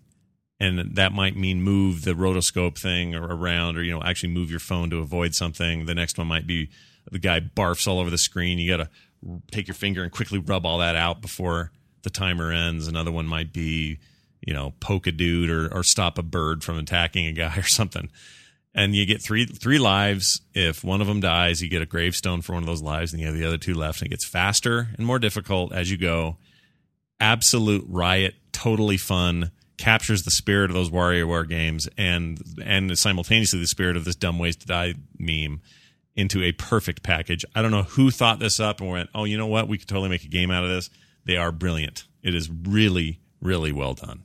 [0.61, 4.61] And that might mean move the rotoscope thing around or, you know, actually move your
[4.61, 5.87] phone to avoid something.
[5.87, 6.71] The next one might be
[7.11, 8.59] the guy barfs all over the screen.
[8.59, 8.91] You got to
[9.51, 12.87] take your finger and quickly rub all that out before the timer ends.
[12.87, 13.99] Another one might be,
[14.41, 17.63] you know, poke a dude or, or stop a bird from attacking a guy or
[17.63, 18.11] something.
[18.77, 20.41] And you get three three lives.
[20.53, 23.21] If one of them dies, you get a gravestone for one of those lives, and
[23.21, 24.01] you have the other two left.
[24.01, 26.39] And it gets faster and more difficult as you go.
[27.21, 29.53] Absolute riot, totally fun.
[29.77, 34.39] Captures the spirit of those WarioWare games and and simultaneously the spirit of this dumb
[34.39, 35.61] ways to die meme
[36.15, 37.45] into a perfect package.
[37.57, 39.67] I don't know who thought this up and went, oh, you know what?
[39.67, 40.91] We could totally make a game out of this.
[41.25, 42.05] They are brilliant.
[42.23, 44.23] It is really, really well done.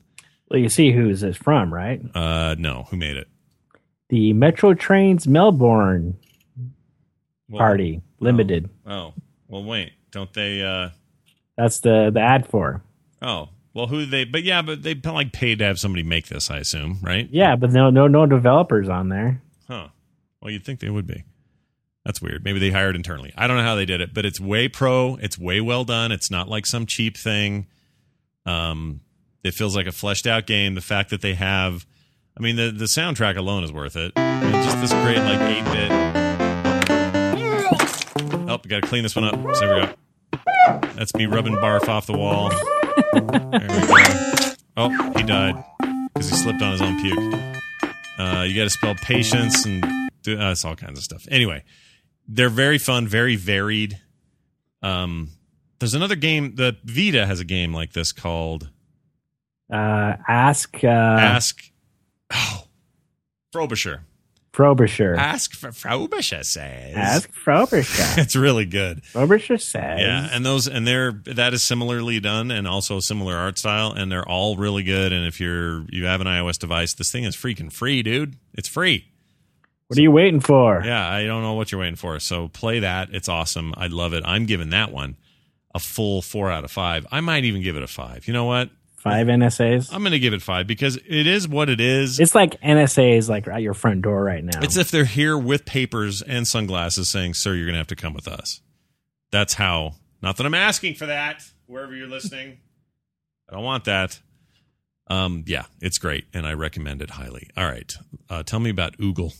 [0.52, 2.00] Well, you see who's this from, right?
[2.14, 3.28] Uh, no, who made it?
[4.10, 6.16] The Metro Trains Melbourne
[7.50, 8.70] Well, Party Limited.
[8.86, 9.14] Oh,
[9.48, 9.94] well, wait.
[10.12, 10.62] Don't they?
[10.64, 10.90] Uh,
[11.58, 12.82] That's the the ad for.
[13.22, 14.26] oh, well, who they?
[14.26, 16.50] But yeah, but they like paid to have somebody make this.
[16.50, 17.28] I assume, right?
[17.32, 19.42] Yeah, but no no no developers on there.
[19.68, 19.90] Huh.
[20.42, 21.24] Well, you'd think they would be.
[22.06, 22.44] That's weird.
[22.44, 23.34] Maybe they hired internally.
[23.38, 25.16] I don't know how they did it, but it's way pro.
[25.22, 26.12] It's way well done.
[26.12, 27.68] It's not like some cheap thing.
[28.46, 29.02] Um,
[29.44, 30.76] it feels like a fleshed out game.
[30.76, 31.86] The fact that they have,
[32.38, 34.16] I mean, the the soundtrack alone is worth it.
[34.16, 35.92] Mean, just this great like eight bit.
[38.50, 39.36] Oh, got to clean this one up.
[39.56, 39.94] So there we go.
[40.96, 42.52] That's me rubbing barf off the wall.
[43.14, 44.54] There we go.
[44.78, 45.56] Oh, he died
[46.14, 47.34] because he slipped on his own puke.
[48.18, 49.84] Uh, you got to spell patience and
[50.24, 51.28] do, uh, it's all kinds of stuff.
[51.32, 51.64] Anyway,
[52.28, 54.00] they're very fun, very varied.
[54.82, 55.30] Um,
[55.80, 56.56] there's another game.
[56.56, 58.70] The Vita has a game like this called
[59.72, 61.62] Uh, ask uh, Ask.
[62.32, 62.64] Oh,
[63.52, 64.04] Frobisher.
[64.52, 65.16] Frobisher.
[65.16, 66.96] Ask for Frobisher says.
[66.96, 68.04] Ask Frobisher.
[68.22, 69.04] It's really good.
[69.06, 70.00] Frobisher says.
[70.00, 74.12] Yeah, and those and they're that is similarly done and also similar art style and
[74.12, 75.14] they're all really good.
[75.14, 78.36] And if you're you have an iOS device, this thing is freaking free, dude.
[78.54, 79.06] It's free.
[79.88, 80.84] What are you waiting for?
[80.84, 82.20] Yeah, I don't know what you're waiting for.
[82.20, 83.10] So play that.
[83.12, 83.74] It's awesome.
[83.78, 84.24] I love it.
[84.26, 85.18] I'm giving that one
[85.74, 87.06] a full four out of five.
[87.12, 88.28] I might even give it a five.
[88.28, 88.70] You know what?
[89.00, 89.94] Five NSAs.
[89.94, 92.20] I'm going to give it five because it is what it is.
[92.20, 94.60] It's like NSAs like at your front door right now.
[94.62, 97.96] It's if they're here with papers and sunglasses saying, "Sir, you're going to have to
[97.96, 98.60] come with us."
[99.32, 99.94] That's how.
[100.22, 101.44] Not that I'm asking for that.
[101.66, 102.58] Wherever you're listening,
[103.50, 104.20] I don't want that.
[105.08, 107.50] Um, yeah, it's great, and I recommend it highly.
[107.56, 107.96] All right,
[108.30, 109.34] uh, tell me about Oogle.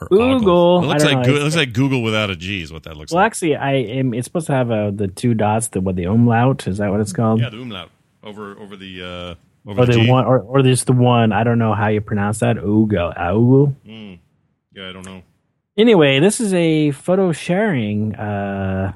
[0.00, 1.36] Or Oogle, It looks like know.
[1.36, 3.24] It looks like Google without a G is what that looks well, like.
[3.24, 4.14] Well, actually, I am.
[4.14, 5.68] It's supposed to have uh, the two dots.
[5.68, 7.40] The what the umlaut is that what it's called?
[7.40, 7.90] Yeah, the umlaut
[8.24, 9.34] over over the uh,
[9.70, 11.32] over or the, the one, or, or the one.
[11.32, 12.56] I don't know how you pronounce that.
[12.56, 13.16] Oogle.
[13.16, 13.74] Oogle.
[13.86, 14.18] Mm.
[14.72, 15.22] Yeah, I don't know.
[15.76, 18.14] Anyway, this is a photo sharing.
[18.14, 18.92] Uh,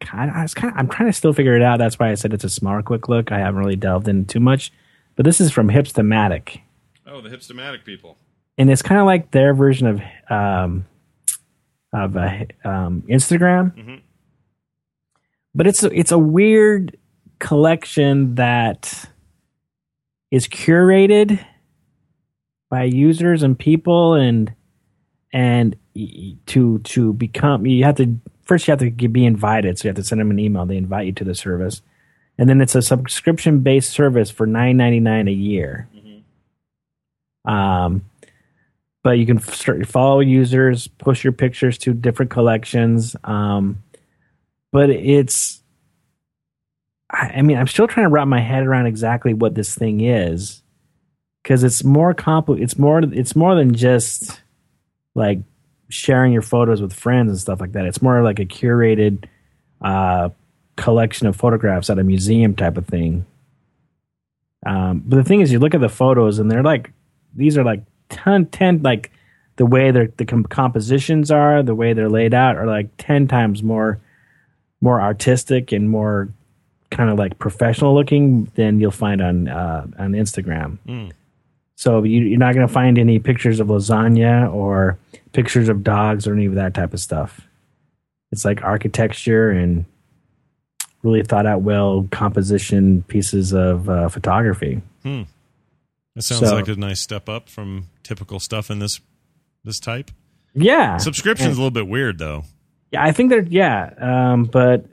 [0.00, 1.78] kind of, I was kind of, I'm trying to still figure it out.
[1.78, 3.32] That's why I said it's a smart quick look.
[3.32, 4.72] I haven't really delved in too much,
[5.16, 6.60] but this is from Hipstamatic,
[7.06, 8.16] Oh, the Hipstamatic people.
[8.58, 10.86] and it's kind of like their version of um,
[11.92, 13.74] of uh, um, Instagram.
[13.76, 14.00] Mhm.
[15.54, 16.96] But it's a, it's a weird
[17.42, 19.10] collection that
[20.30, 21.44] is curated
[22.70, 24.54] by users and people and
[25.32, 25.74] and
[26.46, 29.76] to to become you have to first you have to be invited.
[29.76, 30.66] So you have to send them an email.
[30.66, 31.82] They invite you to the service.
[32.38, 35.88] And then it's a subscription based service for 9.99 a year.
[37.44, 38.04] Um
[39.02, 43.16] but you can start follow users push your pictures to different collections.
[43.24, 43.82] Um
[44.70, 45.61] but it's
[47.12, 50.00] I, I mean i'm still trying to wrap my head around exactly what this thing
[50.00, 50.62] is
[51.42, 54.40] because it's more compli- it's more it's more than just
[55.14, 55.40] like
[55.88, 57.84] sharing your photos with friends and stuff like that.
[57.84, 59.24] It's more like a curated
[59.82, 60.30] uh
[60.76, 63.26] collection of photographs at a museum type of thing.
[64.64, 66.92] Um but the thing is you look at the photos and they're like
[67.34, 69.10] these are like ton 10 like
[69.56, 73.26] the way their the com- compositions are the way they're laid out are like 10
[73.26, 74.00] times more
[74.80, 76.28] more artistic and more
[76.92, 80.78] kind of like professional looking than you'll find on uh, on Instagram.
[80.86, 81.12] Mm.
[81.74, 84.98] So you, you're not going to find any pictures of lasagna or
[85.32, 87.40] pictures of dogs or any of that type of stuff.
[88.30, 89.84] It's like architecture and
[91.02, 94.80] really thought out well composition pieces of uh, photography.
[95.04, 95.26] That
[96.20, 99.00] sounds So- like a nice step up from typical stuff in this
[99.64, 100.10] this type.
[100.54, 102.44] Yeah, Subscription's a little bit weird though.
[102.92, 104.84] Yeah, I think they're yeah, um, but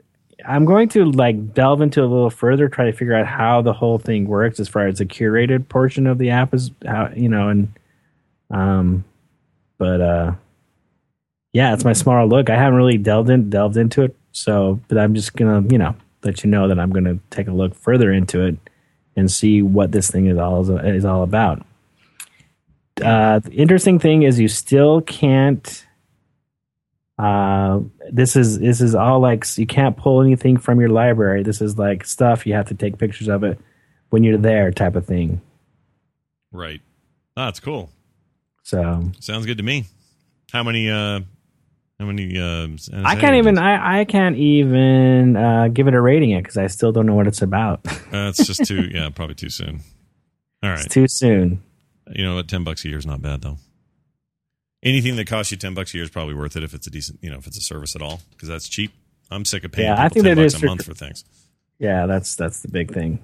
[0.46, 3.72] I'm going to like delve into a little further, try to figure out how the
[3.72, 7.28] whole thing works as far as the curated portion of the app is, how you
[7.28, 7.72] know, and
[8.50, 9.04] um,
[9.78, 10.32] but uh,
[11.52, 12.50] yeah, it's my smaller look.
[12.50, 15.94] I haven't really delved in delved into it, so but I'm just gonna you know
[16.22, 18.56] let you know that I'm gonna take a look further into it
[19.16, 21.64] and see what this thing is all is all about.
[23.02, 25.86] Uh, the interesting thing is you still can't
[27.20, 31.42] uh, this is this is all like you can't pull anything from your library.
[31.42, 33.58] This is like stuff you have to take pictures of it
[34.08, 35.42] when you're there, type of thing.
[36.50, 36.80] Right.
[37.36, 37.90] Ah, that's cool.
[38.62, 39.84] So Sounds good to me.
[40.50, 41.20] How many uh
[41.98, 42.68] how many uh
[43.04, 46.68] I can't even I, I can't even uh, give it a rating yet because I
[46.68, 47.80] still don't know what it's about.
[48.10, 49.82] Uh, it's just too yeah, probably too soon.
[50.64, 50.84] All right.
[50.84, 51.62] it's too soon.
[52.10, 52.48] You know what?
[52.48, 53.56] Ten bucks a year is not bad though.
[54.82, 56.90] Anything that costs you ten bucks a year is probably worth it if it's a
[56.90, 58.92] decent, you know, if it's a service at all, because that's cheap.
[59.30, 61.24] I'm sick of paying Yeah, I think ten that bucks is a month for things.
[61.78, 63.18] Yeah, that's that's the big thing.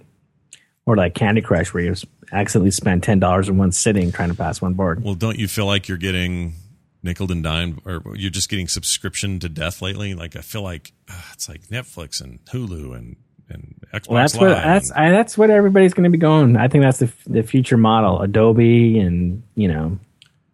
[0.84, 1.94] Or like Candy Crush, where you
[2.30, 5.02] accidentally spend ten dollars in one sitting trying to pass one board.
[5.02, 6.54] Well, don't you feel like you're getting
[7.02, 10.14] nickel and dime, or you're just getting subscription to death lately?
[10.14, 13.16] Like I feel like uh, it's like Netflix and Hulu and
[13.48, 14.42] and Xbox Well, that's Live.
[14.42, 16.56] what that's and- I, that's what everybody's going to be going.
[16.56, 18.20] I think that's the f- the future model.
[18.20, 19.98] Adobe and you know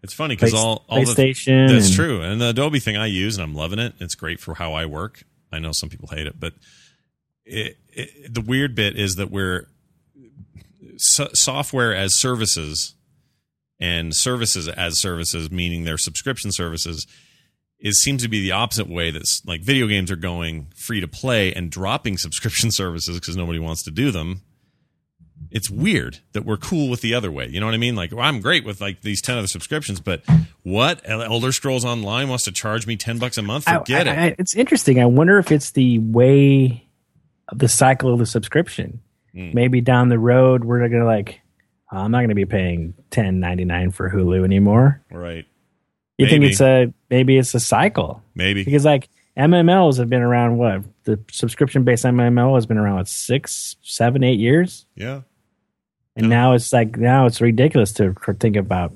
[0.03, 2.21] It's funny because all, all the, PlayStation that's and- true.
[2.23, 3.95] And the Adobe thing I use and I'm loving it.
[4.01, 5.23] It's great for how I work.
[5.53, 6.55] I know some people hate it, but
[7.45, 9.69] it, it, the weird bit is that we're
[10.97, 12.95] so, software as services
[13.79, 17.07] and services as services, meaning their subscription services,
[17.79, 19.11] is seems to be the opposite way.
[19.11, 23.59] That's like video games are going free to play and dropping subscription services because nobody
[23.59, 24.43] wants to do them
[25.51, 27.47] it's weird that we're cool with the other way.
[27.49, 27.95] You know what I mean?
[27.95, 30.23] Like, well, I'm great with like these 10 other subscriptions, but
[30.63, 31.01] what?
[31.05, 33.69] Elder Scrolls Online wants to charge me 10 bucks a month?
[33.69, 34.19] I- Forget I- it.
[34.33, 35.01] I- it's interesting.
[35.01, 36.87] I wonder if it's the way
[37.49, 39.01] of the cycle of the subscription.
[39.35, 39.51] Hmm.
[39.55, 41.41] Maybe down the road we're gonna like.
[41.91, 45.03] "Oh, I'm not going to be paying ten ninety nine for Hulu anymore.
[45.11, 45.45] right.
[46.19, 48.63] You think it's a maybe it's a cycle Maybe.
[48.63, 50.57] because like MMOs have been around.
[50.59, 55.23] What the subscription based MMO has been around what six, seven, eight years, Yeah.
[56.17, 58.93] And now it's like now it's ridiculous to think about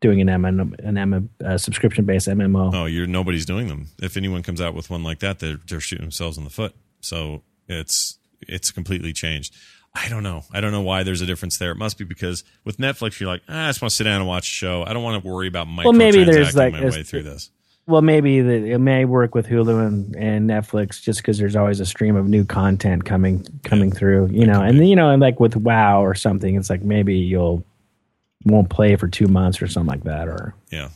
[0.00, 2.74] doing an M an M uh, subscription based MMO.
[2.74, 3.88] Oh, you're nobody's doing them.
[4.00, 6.74] If anyone comes out with one like that, they're, they're shooting themselves in the foot.
[7.00, 9.54] So it's it's completely changed.
[9.94, 10.42] I don't know.
[10.52, 11.72] I don't know why there's a difference there.
[11.72, 14.20] It must be because with Netflix, you're like, ah, I just want to sit down
[14.20, 14.84] and watch a show.
[14.84, 17.50] I don't want to worry about microtransacting Well, maybe there's, like, my way through this.
[17.88, 21.80] Well, maybe the, it may work with Hulu and, and Netflix just because there's always
[21.80, 24.60] a stream of new content coming coming through, you know.
[24.60, 27.64] And you know, and like with WoW or something, it's like maybe you'll
[28.44, 30.90] won't play for two months or something like that, or Yeah.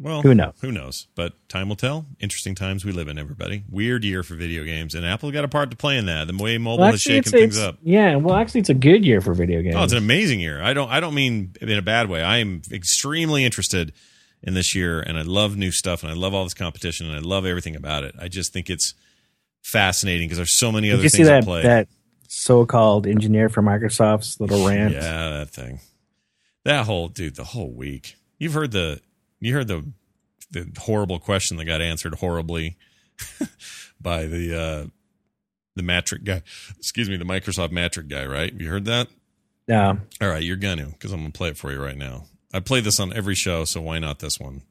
[0.00, 0.54] Well, Who knows?
[0.62, 1.06] Who knows?
[1.14, 2.06] But time will tell.
[2.18, 3.62] Interesting times we live in, everybody.
[3.70, 6.26] Weird year for video games, and Apple got a part to play in that.
[6.26, 7.78] The way mobile well, has actually, shaken things up.
[7.84, 9.76] Yeah, well, actually, it's a good year for video games.
[9.76, 10.60] Oh, it's an amazing year.
[10.60, 10.90] I don't.
[10.90, 12.20] I don't mean in a bad way.
[12.22, 13.92] I am extremely interested
[14.42, 17.16] in this year, and I love new stuff, and I love all this competition, and
[17.16, 18.14] I love everything about it.
[18.18, 18.94] I just think it's
[19.62, 21.62] fascinating because there's so many Did other you things at that play.
[21.62, 21.88] that
[22.28, 24.94] so-called engineer for Microsoft's little rant?
[24.94, 25.80] Yeah, that thing.
[26.64, 28.16] That whole dude, the whole week.
[28.38, 29.00] You've heard the
[29.40, 29.84] you heard the
[30.50, 32.76] the horrible question that got answered horribly
[34.00, 34.86] by the uh,
[35.76, 36.42] the Mattrick guy.
[36.78, 38.24] Excuse me, the Microsoft Mattrick guy.
[38.26, 38.52] Right?
[38.52, 39.08] You heard that?
[39.66, 39.96] Yeah.
[40.20, 42.24] All right, you're gonna because I'm gonna play it for you right now.
[42.52, 44.62] I play this on every show, so why not this one?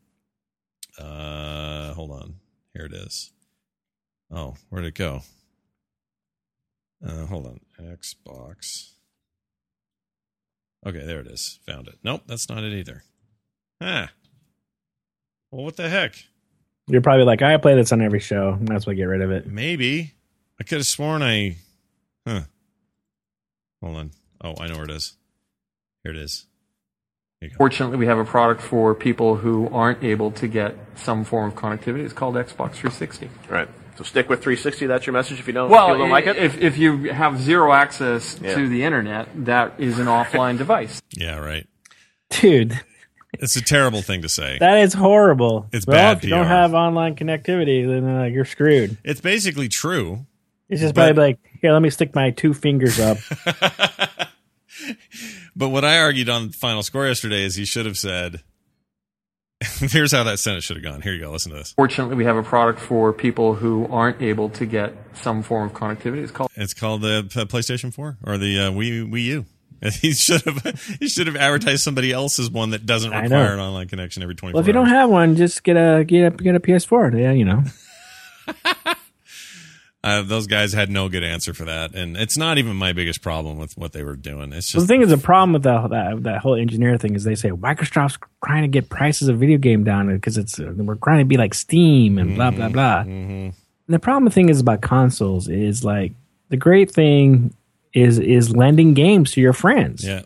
[0.97, 2.35] Uh, hold on.
[2.73, 3.31] Here it is.
[4.31, 5.21] Oh, where'd it go?
[7.05, 7.59] Uh, hold on.
[7.79, 8.91] Xbox.
[10.85, 11.59] Okay, there it is.
[11.65, 11.95] Found it.
[12.03, 13.03] Nope, that's not it either.
[13.81, 14.11] Ah.
[15.51, 16.15] Well, what the heck?
[16.87, 18.57] You're probably like, I play this on every show.
[18.61, 19.47] Might as well get rid of it.
[19.47, 20.13] Maybe.
[20.59, 21.57] I could have sworn I.
[22.27, 22.41] Huh.
[23.81, 24.11] Hold on.
[24.43, 25.15] Oh, I know where it is.
[26.03, 26.45] Here it is.
[27.41, 27.57] Here you go.
[27.57, 31.55] Fortunately, we have a product for people who aren't able to get some form of
[31.55, 31.99] connectivity.
[32.03, 33.29] It's called Xbox 360.
[33.47, 33.69] Right.
[33.95, 34.87] So stick with 360.
[34.87, 35.39] That's your message.
[35.39, 38.37] If you don't, Well, if you don't like it, if, if you have zero access
[38.41, 38.55] Yeah.
[38.55, 41.01] to the internet, that is an offline device.
[41.11, 41.65] Yeah, right.
[42.29, 42.77] Dude,
[43.35, 44.57] It's a terrible thing to say.
[44.59, 45.67] that is horrible.
[45.71, 48.97] It's well, bad if you don't have online connectivity, then uh, you're screwed.
[49.05, 50.25] It's basically true.
[50.67, 53.17] It's just But- probably like, here, let me stick my two fingers up.
[55.55, 58.43] But what I argued on final score yesterday is he should have said,
[59.79, 61.01] here's how that sentence should have gone.
[61.01, 61.31] Here you go.
[61.31, 61.73] Listen to this.
[61.73, 65.73] Fortunately, we have a product for people who aren't able to get some form of
[65.73, 66.23] connectivity.
[66.23, 69.45] It's called It's called the uh, PlayStation 4 or the uh, Wii, Wii U.
[70.01, 73.87] He should have he should have advertised somebody else's one that doesn't require an online
[73.87, 76.55] connection every 24 well, if you don't have one, just get a get a get
[76.55, 77.17] a PS4.
[77.17, 77.63] Yeah, you know.
[80.03, 83.21] uh, those guys had no good answer for that, and it's not even my biggest
[83.21, 84.53] problem with what they were doing.
[84.53, 87.15] It's Well, just the thing is, the problem with the, that that whole engineer thing
[87.15, 90.71] is they say Microsoft's trying to get prices of video game down because it's uh,
[90.77, 92.99] we're trying to be like Steam and blah blah blah.
[93.01, 93.53] And
[93.87, 96.13] the problem thing is about consoles is like
[96.49, 97.53] the great thing
[97.93, 100.05] is is lending games to your friends.
[100.05, 100.21] yeah,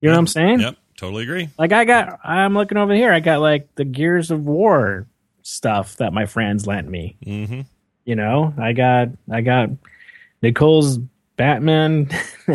[0.00, 0.60] You know what I'm saying?
[0.60, 1.48] yep, totally agree.
[1.58, 3.12] Like I got, I'm looking over here.
[3.12, 5.06] I got like the Gears of War
[5.42, 7.16] stuff that my friends lent me.
[7.22, 7.60] hmm
[8.04, 9.70] You know, I got, I got
[10.42, 10.98] Nicole's
[11.36, 12.06] Batman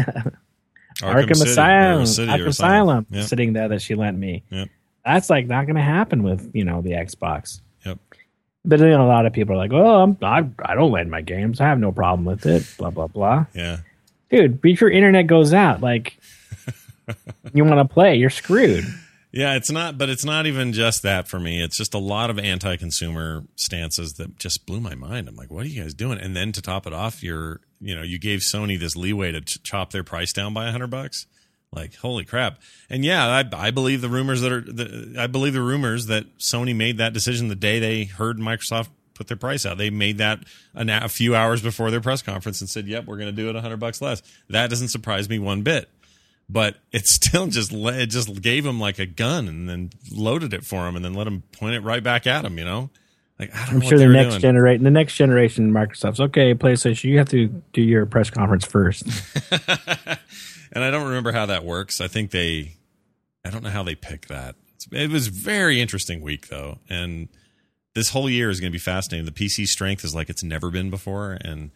[1.02, 2.48] Arkham, City, Asylum, City Arkham.
[2.48, 3.26] Asylum Yep.
[3.28, 4.44] sitting there that she lent me.
[4.50, 4.70] Yep.
[5.06, 7.62] That's like not going to happen with you know the Xbox.
[7.86, 8.00] Yep.
[8.64, 11.22] But then a lot of people are like, "Oh, I'm, I I don't lend my
[11.22, 11.62] games.
[11.62, 13.46] I have no problem with it." Blah blah blah.
[13.54, 13.78] Yeah.
[14.32, 16.18] Dude, if your internet goes out, like
[17.54, 18.84] you want to play, you're screwed.
[19.36, 21.62] Yeah, it's not, but it's not even just that for me.
[21.62, 25.28] It's just a lot of anti-consumer stances that just blew my mind.
[25.28, 26.20] I'm like, what are you guys doing?
[26.20, 29.42] And then to top it off, you're, you know, you gave Sony this leeway to
[29.42, 31.28] ch- chop their price down by a hundred bucks.
[31.74, 32.60] Like, holy crap!
[32.90, 36.38] And yeah, I, I believe the rumors that are, the, I believe the rumors that
[36.38, 39.78] Sony made that decision the day they heard Microsoft put their price out.
[39.78, 40.40] They made that
[40.74, 43.50] a, a few hours before their press conference and said, "Yep, we're going to do
[43.50, 45.90] it a hundred bucks less." That doesn't surprise me one bit
[46.50, 50.54] but it still just le- it just gave him like a gun and then loaded
[50.54, 52.58] it for him and then let him point it right back at him.
[52.58, 52.90] You know,
[53.40, 56.54] like I don't I'm know sure the next generation, the next generation, Microsoft's okay.
[56.54, 59.04] PlayStation, you have to do your press conference first.
[60.72, 62.00] and I don't remember how that works.
[62.00, 62.78] I think they,
[63.44, 64.56] I don't know how they pick that.
[64.92, 67.28] It was very interesting week though, and
[67.94, 69.26] this whole year is going to be fascinating.
[69.26, 71.72] The PC strength is like it's never been before, and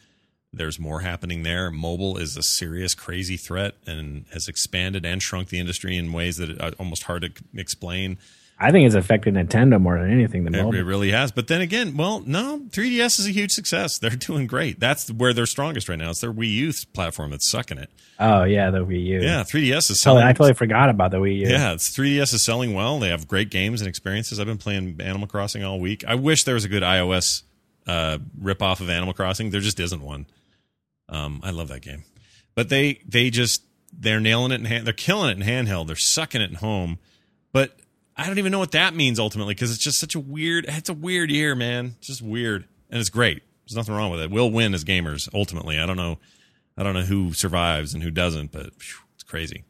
[0.52, 1.70] there's more happening there.
[1.72, 6.38] Mobile is a serious, crazy threat and has expanded and shrunk the industry in ways
[6.38, 8.18] that are almost hard to explain.
[8.62, 10.43] I think it's affected Nintendo more than anything.
[10.43, 10.76] The It, mobile.
[10.78, 11.32] it really has.
[11.32, 13.97] But then again, well, no, 3DS is a huge success.
[14.00, 14.80] They're doing great.
[14.82, 16.10] That's where they're strongest right now.
[16.10, 17.89] It's their Wii U platform that's sucking it.
[18.20, 19.22] Oh yeah, the Wii U.
[19.22, 20.24] Yeah, 3DS is selling.
[20.26, 21.47] I totally forgot about the Wii U.
[21.47, 23.00] Yeah, it's 3DS is selling well.
[23.00, 24.41] They have great games and experiences.
[24.41, 26.04] I've been playing Animal Crossing all week.
[26.06, 27.43] I wish there was a good iOS
[27.88, 29.52] uh, rip off of Animal Crossing.
[29.52, 30.26] There just isn't one.
[31.10, 32.03] Um, I love that game,
[32.55, 34.86] but they they just they're nailing it in hand.
[34.86, 35.88] They're killing it in handheld.
[35.88, 36.99] They're sucking it in home,
[37.51, 37.78] but
[38.16, 40.66] I don't even know what that means ultimately because it's just such a weird.
[40.68, 41.95] It's a weird year, man.
[41.97, 43.41] It's just weird, and it's great.
[43.66, 44.32] There's nothing wrong with it.
[44.32, 45.80] We'll win as gamers ultimately.
[45.80, 46.20] I don't know.
[46.78, 49.64] I don't know who survives and who doesn't, but it's crazy.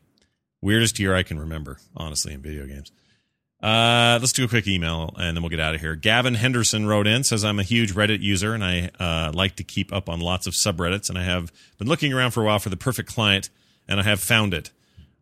[0.62, 2.92] Weirdest year I can remember, honestly, in video games.
[3.62, 5.95] Uh, let's do a quick email and then we'll get out of here.
[5.95, 9.64] Gavin Henderson wrote in, says, I'm a huge Reddit user and I uh, like to
[9.64, 11.10] keep up on lots of subreddits.
[11.10, 13.49] And I have been looking around for a while for the perfect client
[13.88, 14.72] and I have found it.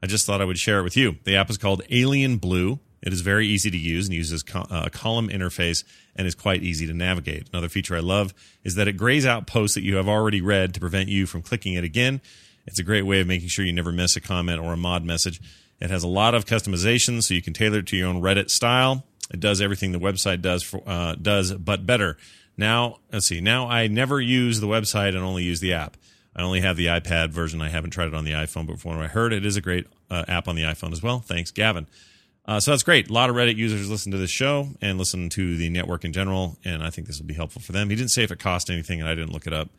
[0.04, 1.18] I just thought I would share it with you.
[1.24, 2.80] The app is called Alien Blue.
[3.02, 5.84] It is very easy to use and uses co- uh, a column interface
[6.16, 7.50] and is quite easy to navigate.
[7.52, 8.34] Another feature I love
[8.64, 11.42] is that it grays out posts that you have already read to prevent you from
[11.42, 12.22] clicking it again.
[12.68, 15.04] It's a great way of making sure you never miss a comment or a mod
[15.04, 15.40] message.
[15.80, 18.50] It has a lot of customization, so you can tailor it to your own Reddit
[18.50, 19.04] style.
[19.32, 22.18] It does everything the website does for, uh, does, but better.
[22.58, 23.42] Now, let's see.
[23.42, 25.98] Now I never use the website and only use the app.
[26.36, 27.62] I only have the iPad version.
[27.62, 30.24] I haven't tried it on the iPhone, what I heard, it is a great uh,
[30.28, 31.20] app on the iPhone as well.
[31.20, 31.88] Thanks, Gavin.
[32.46, 33.10] Uh, so that's great.
[33.10, 36.14] A lot of Reddit users listen to this show and listen to the network in
[36.14, 37.90] general, and I think this will be helpful for them.
[37.90, 39.70] He didn't say if it cost anything, and I didn't look it up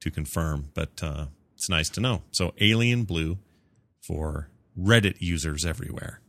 [0.00, 2.22] to confirm, but uh, it's nice to know.
[2.30, 3.38] So Alien Blue
[4.00, 4.48] for
[4.78, 6.20] Reddit users everywhere.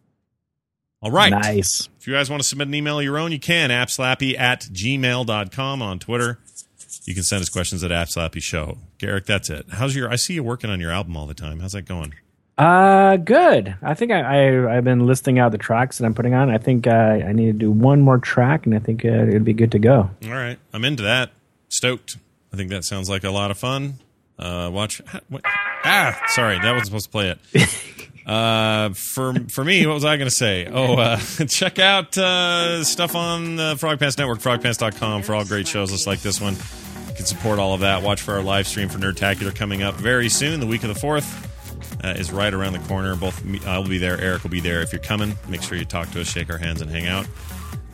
[1.01, 1.29] All right.
[1.31, 1.89] Nice.
[1.99, 3.69] If you guys want to submit an email of your own, you can.
[3.69, 6.39] appslappy at gmail.com on Twitter.
[7.03, 8.79] You can send us questions at appslappy show.
[8.97, 9.67] Garrick, that's it.
[9.69, 10.09] How's your?
[10.09, 11.59] I see you working on your album all the time.
[11.59, 12.15] How's that going?
[12.57, 13.75] Uh, good.
[13.83, 16.49] I think I, I I've been listing out the tracks that I'm putting on.
[16.49, 19.43] I think uh, I need to do one more track, and I think uh, it'd
[19.43, 20.09] be good to go.
[20.25, 21.31] All right, I'm into that.
[21.69, 22.17] Stoked.
[22.53, 23.95] I think that sounds like a lot of fun.
[24.39, 25.01] Uh, watch.
[25.27, 25.41] What?
[25.43, 27.81] Ah, sorry, that wasn't supposed to play it.
[28.25, 30.65] Uh, for for me, what was I going to say?
[30.65, 31.17] Oh, uh,
[31.47, 36.07] check out uh, stuff on the Frog Pants Network, frogpants.com for all great shows just
[36.07, 36.55] like this one.
[37.07, 38.01] You can support all of that.
[38.01, 40.99] Watch for our live stream for Nerdtacular coming up very soon, the week of the
[40.99, 41.51] 4th.
[42.03, 43.15] Uh, is right around the corner.
[43.15, 44.19] Both me, I'll be there.
[44.19, 44.81] Eric will be there.
[44.81, 47.25] If you're coming, make sure you talk to us, shake our hands, and hang out.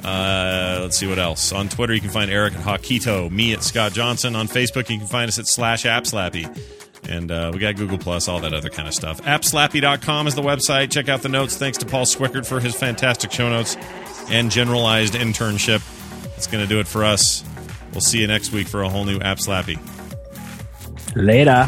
[0.04, 1.52] Uh, let's see what else.
[1.52, 4.36] On Twitter, you can find Eric at Hawkito, me at Scott Johnson.
[4.36, 6.81] On Facebook, you can find us at slash AppSlappy.
[7.10, 9.22] And uh, we got Google Plus, all that other kind of stuff.
[9.22, 10.92] AppSlappy.com is the website.
[10.92, 11.58] Check out the notes.
[11.58, 13.76] Thanks to Paul Swickard for his fantastic show notes
[14.30, 15.82] and generalized internship.
[16.24, 17.44] That's going to do it for us.
[17.92, 19.80] We'll see you next week for a whole new App Slappy.
[21.16, 21.68] Later.